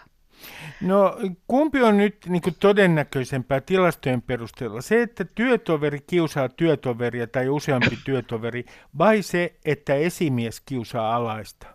[0.81, 1.17] No
[1.47, 4.81] kumpi on nyt niin kuin todennäköisempää tilastojen perusteella?
[4.81, 8.65] Se, että työtoveri kiusaa työtoveria tai useampi työtoveri,
[8.99, 11.67] vai se, että esimies kiusaa alaista?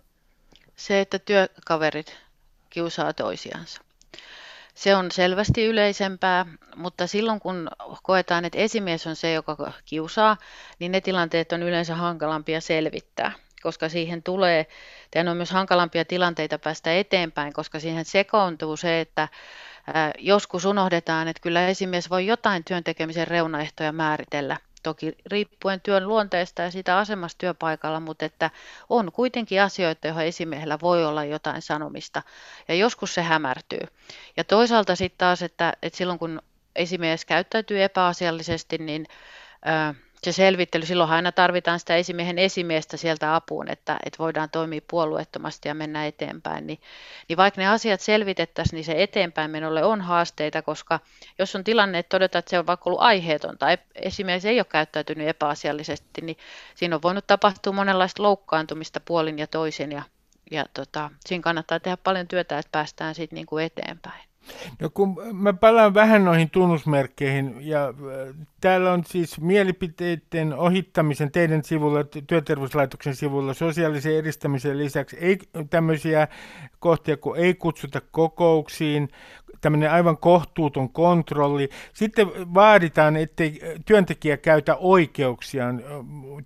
[0.75, 2.17] Se, että työkaverit
[2.69, 3.81] kiusaa toisiansa.
[4.75, 6.45] Se on selvästi yleisempää,
[6.75, 7.69] mutta silloin kun
[8.03, 10.37] koetaan, että esimies on se, joka kiusaa,
[10.79, 13.31] niin ne tilanteet on yleensä hankalampia selvittää,
[13.63, 14.65] koska siihen tulee,
[15.15, 19.27] ja on myös hankalampia tilanteita päästä eteenpäin, koska siihen sekoontuu se, että
[20.19, 26.71] joskus unohdetaan, että kyllä esimies voi jotain työntekemisen reunaehtoja määritellä, toki riippuen työn luonteesta ja
[26.71, 28.49] siitä asemasta työpaikalla, mutta että
[28.89, 32.21] on kuitenkin asioita, joihin esimiehellä voi olla jotain sanomista
[32.67, 33.81] ja joskus se hämärtyy.
[34.37, 36.41] Ja toisaalta sitten taas, että, että silloin kun
[36.75, 39.07] esimies käyttäytyy epäasiallisesti, niin
[40.23, 45.67] se selvittely, silloin aina tarvitaan sitä esimiehen esimiestä sieltä apuun, että, että voidaan toimia puolueettomasti
[45.67, 46.67] ja mennä eteenpäin.
[46.67, 46.79] Niin,
[47.29, 50.99] niin vaikka ne asiat selvitettäisiin, niin se eteenpäin menolle on haasteita, koska
[51.39, 54.65] jos on tilanne, että todetaan, että se on vaikka ollut aiheeton tai esimies ei ole
[54.69, 56.37] käyttäytynyt epäasiallisesti, niin
[56.75, 60.03] siinä on voinut tapahtua monenlaista loukkaantumista puolin ja toisin ja,
[60.51, 64.23] ja tota, siinä kannattaa tehdä paljon työtä, että päästään siitä niin kuin eteenpäin.
[64.79, 67.93] No kun mä palaan vähän noihin tunnusmerkkeihin, ja
[68.63, 75.37] täällä on siis mielipiteiden ohittamisen teidän sivulla, työterveyslaitoksen sivulla, sosiaalisen edistämisen lisäksi ei
[75.69, 76.27] tämmöisiä
[76.79, 79.09] kohtia, kun ei kutsuta kokouksiin,
[79.61, 81.69] tämmöinen aivan kohtuuton kontrolli.
[81.93, 85.83] Sitten vaaditaan, ettei työntekijä käytä oikeuksiaan.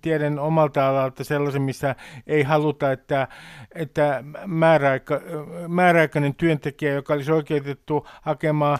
[0.02, 1.94] Tiedän omalta alalta sellaisen, missä
[2.26, 3.28] ei haluta, että,
[3.74, 5.20] että määräaika,
[5.68, 8.78] määräaikainen työntekijä, joka olisi oikeutettu hakemaan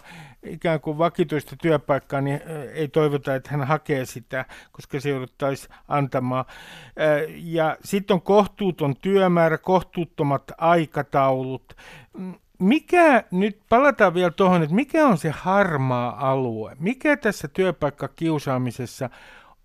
[0.49, 2.41] ikään kuin vakituista työpaikkaa, niin
[2.75, 6.45] ei toivota, että hän hakee sitä, koska se jouduttaisiin antamaan.
[7.35, 11.77] Ja sitten on kohtuuton työmäärä, kohtuuttomat aikataulut
[12.59, 16.77] mikä, nyt palataan vielä tuohon, että mikä on se harmaa alue?
[16.79, 19.11] Mikä tässä työpaikkakiusaamisessa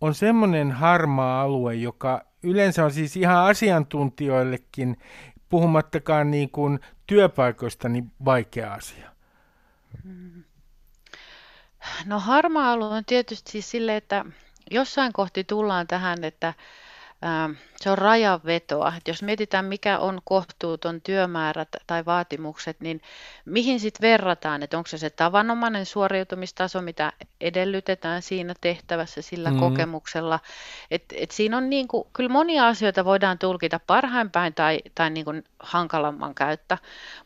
[0.01, 4.97] on semmoinen harmaa alue, joka yleensä on siis ihan asiantuntijoillekin,
[5.49, 9.09] puhumattakaan niin kuin työpaikoista, niin vaikea asia?
[12.05, 14.25] No harmaa alue on tietysti siis sille, että
[14.71, 16.53] jossain kohti tullaan tähän, että
[17.25, 18.93] Ähm, se on rajanvetoa.
[18.97, 23.01] Että jos mietitään, mikä on kohtuuton työmäärä tai vaatimukset, niin
[23.45, 29.59] mihin sitten verrataan, että onko se se tavanomainen suoriutumistaso, mitä edellytetään siinä tehtävässä sillä mm.
[29.59, 30.39] kokemuksella.
[30.91, 35.09] Et, et siinä on niin kuin, kyllä monia asioita voidaan tulkita parhain päin tai, tai
[35.09, 36.77] niin kuin hankalamman käyttä,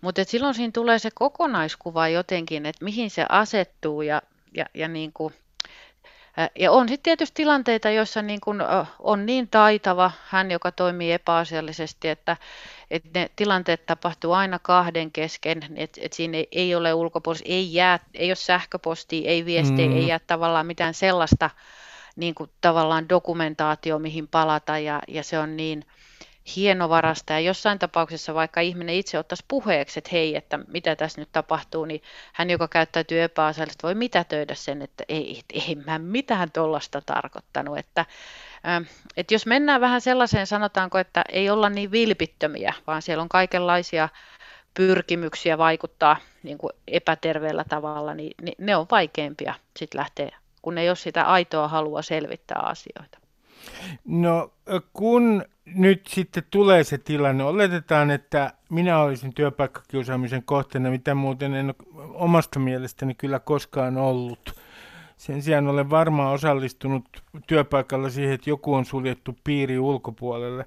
[0.01, 4.21] mutta silloin siinä tulee se kokonaiskuva jotenkin, että mihin se asettuu ja,
[4.53, 5.33] ja, ja niin kuin,
[6.59, 8.63] ja on sitten tietysti tilanteita, joissa niin kun
[8.99, 12.37] on niin taitava hän, joka toimii epäasiallisesti, että,
[12.91, 17.73] että ne tilanteet tapahtuu aina kahden kesken, että, että siinä ei, ei ole ulkopuolista, ei,
[17.73, 19.95] jää, ei ole sähköpostia, ei viestiä, mm.
[19.95, 21.49] ei jää tavallaan mitään sellaista
[22.15, 25.85] niin kuin tavallaan dokumentaatio, mihin palata ja, ja se on niin–
[26.55, 31.29] hienovarasta ja jossain tapauksessa vaikka ihminen itse ottaisi puheeksi, että hei, että mitä tässä nyt
[31.31, 32.01] tapahtuu, niin
[32.33, 37.77] hän, joka käyttäytyy epäasiallisesti, voi mitätöidä sen, että ei, ei mä mitään tuollaista tarkoittanut.
[37.77, 38.05] Että,
[39.17, 44.09] että jos mennään vähän sellaiseen, sanotaanko, että ei olla niin vilpittömiä, vaan siellä on kaikenlaisia
[44.73, 50.89] pyrkimyksiä vaikuttaa niin kuin epäterveellä tavalla, niin, niin ne on vaikeampia sitten lähteä, kun ei
[50.89, 53.26] ole sitä aitoa halua selvittää asioita.
[54.05, 54.53] No
[54.93, 61.65] kun nyt sitten tulee se tilanne, oletetaan, että minä olisin työpaikkakiusaamisen kohteena, mitä muuten en
[61.65, 64.55] ole omasta mielestäni kyllä koskaan ollut.
[65.17, 70.65] Sen sijaan olen varmaan osallistunut työpaikalla siihen, että joku on suljettu piiri ulkopuolelle.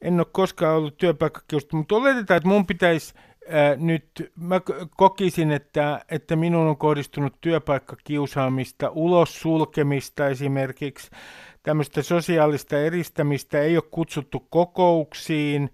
[0.00, 3.14] En ole koskaan ollut työpaikkakiusattu, mutta oletetaan, että mun pitäisi
[3.48, 4.60] ää, nyt, mä
[4.96, 11.10] kokisin, että, että minun on kohdistunut työpaikkakiusaamista, ulos sulkemista esimerkiksi,
[11.66, 15.70] tämmöistä sosiaalista eristämistä, ei ole kutsuttu kokouksiin,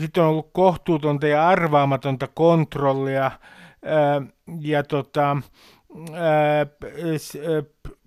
[0.00, 3.30] sitten on ollut kohtuutonta ja arvaamatonta kontrollia,
[4.60, 5.36] ja tota,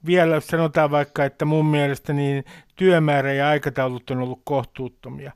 [0.05, 2.43] vielä sanotaan vaikka, että mun mielestä niin
[2.75, 5.31] työmäärä ja aikataulut on ollut kohtuuttomia,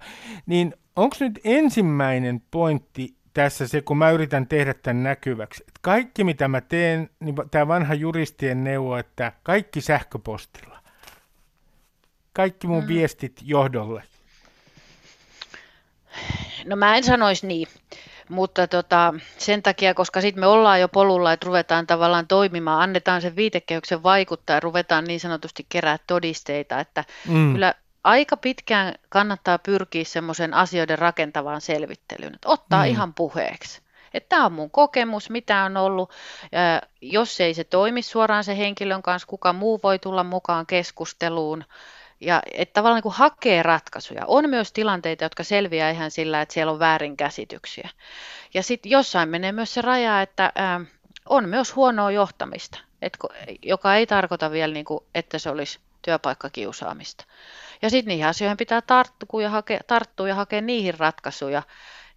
[0.45, 6.23] niin onko nyt ensimmäinen pointti tässä se, kun mä yritän tehdä tämän näkyväksi, että kaikki
[6.23, 10.74] mitä mä teen, niin tämä vanha juristien neuvo, että kaikki sähköpostilla
[12.35, 12.87] kaikki mun mm.
[12.87, 14.03] viestit johdolle?
[16.65, 17.67] No mä en sanoisi niin,
[18.29, 23.21] mutta tota, sen takia, koska sitten me ollaan jo polulla, että ruvetaan tavallaan toimimaan, annetaan
[23.21, 27.51] sen viitekehyksen vaikuttaa ja ruvetaan niin sanotusti kerää todisteita, että mm.
[27.51, 27.73] kyllä
[28.03, 32.89] aika pitkään kannattaa pyrkiä semmoisen asioiden rakentavaan selvittelyyn, että ottaa mm.
[32.89, 33.81] ihan puheeksi.
[34.13, 36.11] Että tämä on mun kokemus, mitä on ollut.
[36.51, 41.63] Ja jos ei se toimi suoraan se henkilön kanssa, kuka muu voi tulla mukaan keskusteluun
[42.19, 44.21] ja että tavallaan niin kuin hakee ratkaisuja.
[44.27, 47.89] On myös tilanteita, jotka selviää ihan sillä, että siellä on väärinkäsityksiä.
[48.53, 50.81] Ja sitten jossain menee myös se raja, että ää,
[51.29, 53.17] on myös huonoa johtamista, et,
[53.63, 57.25] joka ei tarkoita vielä, niin kuin, että se olisi työpaikkakiusaamista.
[57.81, 61.63] Ja sitten niihin asioihin pitää tarttua ja, hakea, tarttua ja hakea niihin ratkaisuja.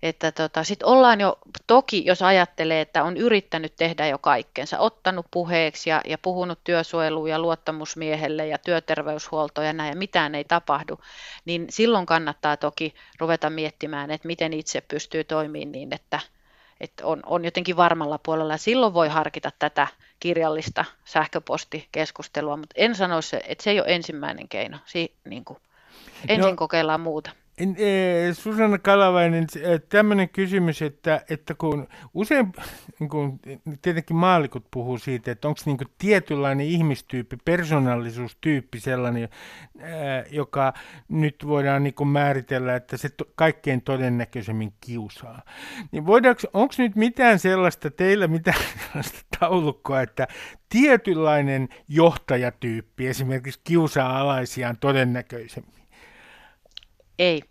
[0.03, 5.27] Että tota, sitten ollaan jo, toki jos ajattelee, että on yrittänyt tehdä jo kaikkensa, ottanut
[5.31, 11.01] puheeksi ja, ja puhunut työsuojeluun ja luottamusmiehelle ja työterveyshuoltoon ja näin, ja mitään ei tapahdu,
[11.45, 16.21] niin silloin kannattaa toki ruveta miettimään, että miten itse pystyy toimimaan niin, että,
[16.81, 18.55] että on, on jotenkin varmalla puolella.
[18.55, 19.87] Ja silloin voi harkita tätä
[20.21, 24.79] kirjallista sähköpostikeskustelua, mutta en sanoisi, että se ei ole ensimmäinen keino.
[24.87, 25.59] Si, niin kuin,
[26.29, 27.31] ensin no, kokeillaan muuta.
[28.33, 32.53] Susanna Kalavainen, eh, tämmöinen kysymys, että, että kun usein
[33.01, 33.41] niin kun,
[33.83, 40.73] tietenkin maalikot puhuu siitä, että onko niin tietynlainen ihmistyyppi, persoonallisuustyyppi sellainen, eh, joka
[41.09, 45.43] nyt voidaan niin määritellä, että se kaikkein todennäköisemmin kiusaa.
[45.93, 46.05] Niin
[46.53, 50.29] onko nyt mitään sellaista, teillä mitään sellaista taulukkoa, että
[50.69, 55.78] tietynlainen johtajatyyppi esimerkiksi kiusaa alaisiaan todennäköisemmin?
[57.19, 57.43] Ei.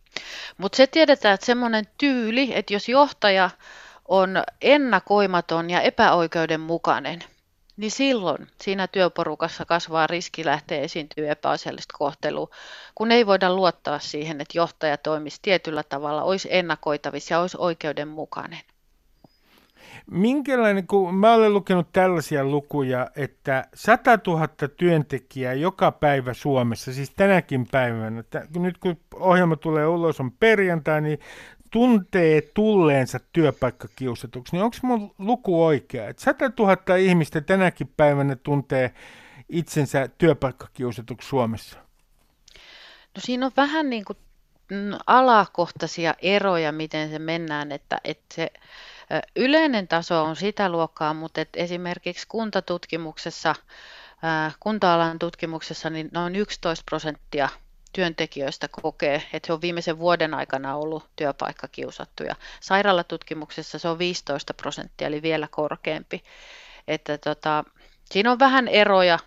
[0.58, 3.50] Mutta se tiedetään, että semmoinen tyyli, että jos johtaja
[4.08, 7.20] on ennakoimaton ja epäoikeudenmukainen,
[7.78, 12.50] niin silloin siinä työporukassa kasvaa riski lähteä esiintyä epäasiallista kohtelua,
[12.96, 18.60] kun ei voida luottaa siihen, että johtaja toimisi tietyllä tavalla, olisi ennakoitavissa ja olisi oikeudenmukainen.
[20.12, 24.48] Minkälainen, kun mä olen lukenut tällaisia lukuja, että 100 000
[24.78, 31.02] työntekijää joka päivä Suomessa, siis tänäkin päivänä, että nyt kun ohjelma tulee ulos on perjantai,
[31.02, 31.20] niin
[31.72, 36.10] tuntee tulleensa työpaikkakiusatuksi, niin onko mun luku oikea?
[36.10, 38.94] Että 100 000 ihmistä tänäkin päivänä tuntee
[39.50, 41.80] itsensä työpaikkakiusatuksi Suomessa?
[43.16, 44.18] No siinä on vähän niin kuin
[45.08, 48.52] alakohtaisia eroja, miten se mennään, että, että se
[49.36, 53.56] Yleinen taso on sitä luokkaa, mutta et esimerkiksi kuntatutkimuksessa,
[54.60, 57.50] kunta-alan tutkimuksessa niin noin 11 prosenttia
[57.94, 62.36] työntekijöistä kokee, että he on viimeisen vuoden aikana ollut työpaikkakiusattuja.
[62.60, 66.24] Sairaalatutkimuksessa se on 15 prosenttia, eli vielä korkeampi.
[66.88, 67.64] Että tota,
[68.06, 69.20] siinä on vähän eroja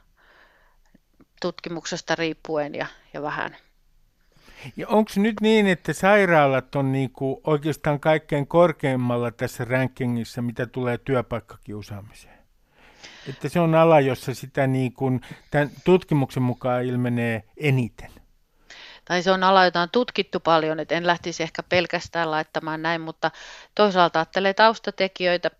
[1.40, 3.56] tutkimuksesta riippuen ja, ja vähän
[4.76, 10.98] ja onko nyt niin, että sairaalat on niinku oikeastaan kaikkein korkeimmalla tässä rankingissa, mitä tulee
[10.98, 12.40] työpaikkakiusaamiseen?
[13.28, 18.10] Että se on ala, jossa sitä niin kuin, tämän tutkimuksen mukaan ilmenee eniten.
[19.04, 23.00] Tai se on ala, jota on tutkittu paljon, että en lähtisi ehkä pelkästään laittamaan näin,
[23.00, 23.30] mutta
[23.74, 25.50] toisaalta ajattelee taustatekijöitä,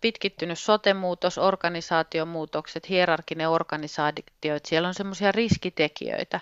[0.00, 4.24] pitkittynyt sote-muutos, organisaatiomuutokset, hierarkinen organisaatio,
[4.64, 6.40] siellä on semmoisia riskitekijöitä,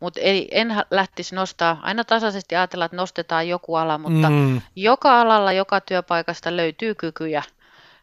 [0.00, 4.60] mutta ei, en lähtisi nostaa, aina tasaisesti ajatella, että nostetaan joku ala, mutta mm.
[4.76, 7.42] joka alalla, joka työpaikasta löytyy kykyjä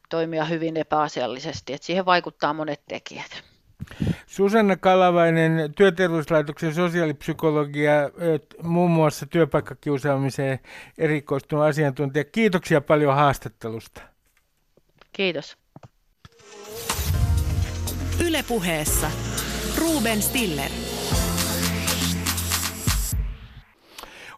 [0.10, 3.44] toimia hyvin epäasiallisesti, että siihen vaikuttaa monet tekijät.
[4.28, 7.94] Susanna Kalavainen, työterveyslaitoksen sosiaalipsykologia,
[8.62, 10.60] muun muassa työpaikkakiusaamiseen
[10.98, 12.24] erikoistunut asiantuntija.
[12.24, 14.02] Kiitoksia paljon haastattelusta.
[15.12, 15.58] Kiitos.
[18.28, 19.12] Ylepuheessa
[19.78, 20.72] Ruben Stiller.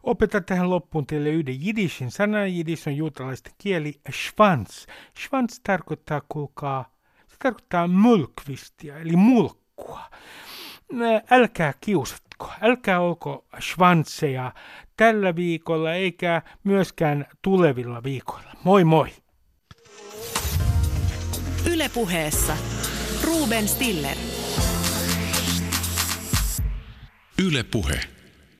[0.06, 2.56] Opetan tähän loppuun teille yhden jidishin sanan.
[2.56, 4.86] Jidis on juutalaisten kieli schwanz.
[5.20, 6.86] Schwanz tarkoittaa, kuulkaa,
[7.28, 10.00] se tarkoittaa mulkvistia, eli mulkkua.
[11.32, 14.54] Älkää kiusatko, älkää olko schwanseja
[14.98, 18.52] tällä viikolla eikä myöskään tulevilla viikoilla.
[18.64, 19.10] Moi moi!
[21.72, 22.58] Ylepuheessa
[23.24, 24.18] Ruben Stiller.
[27.40, 28.15] Ylepuhe.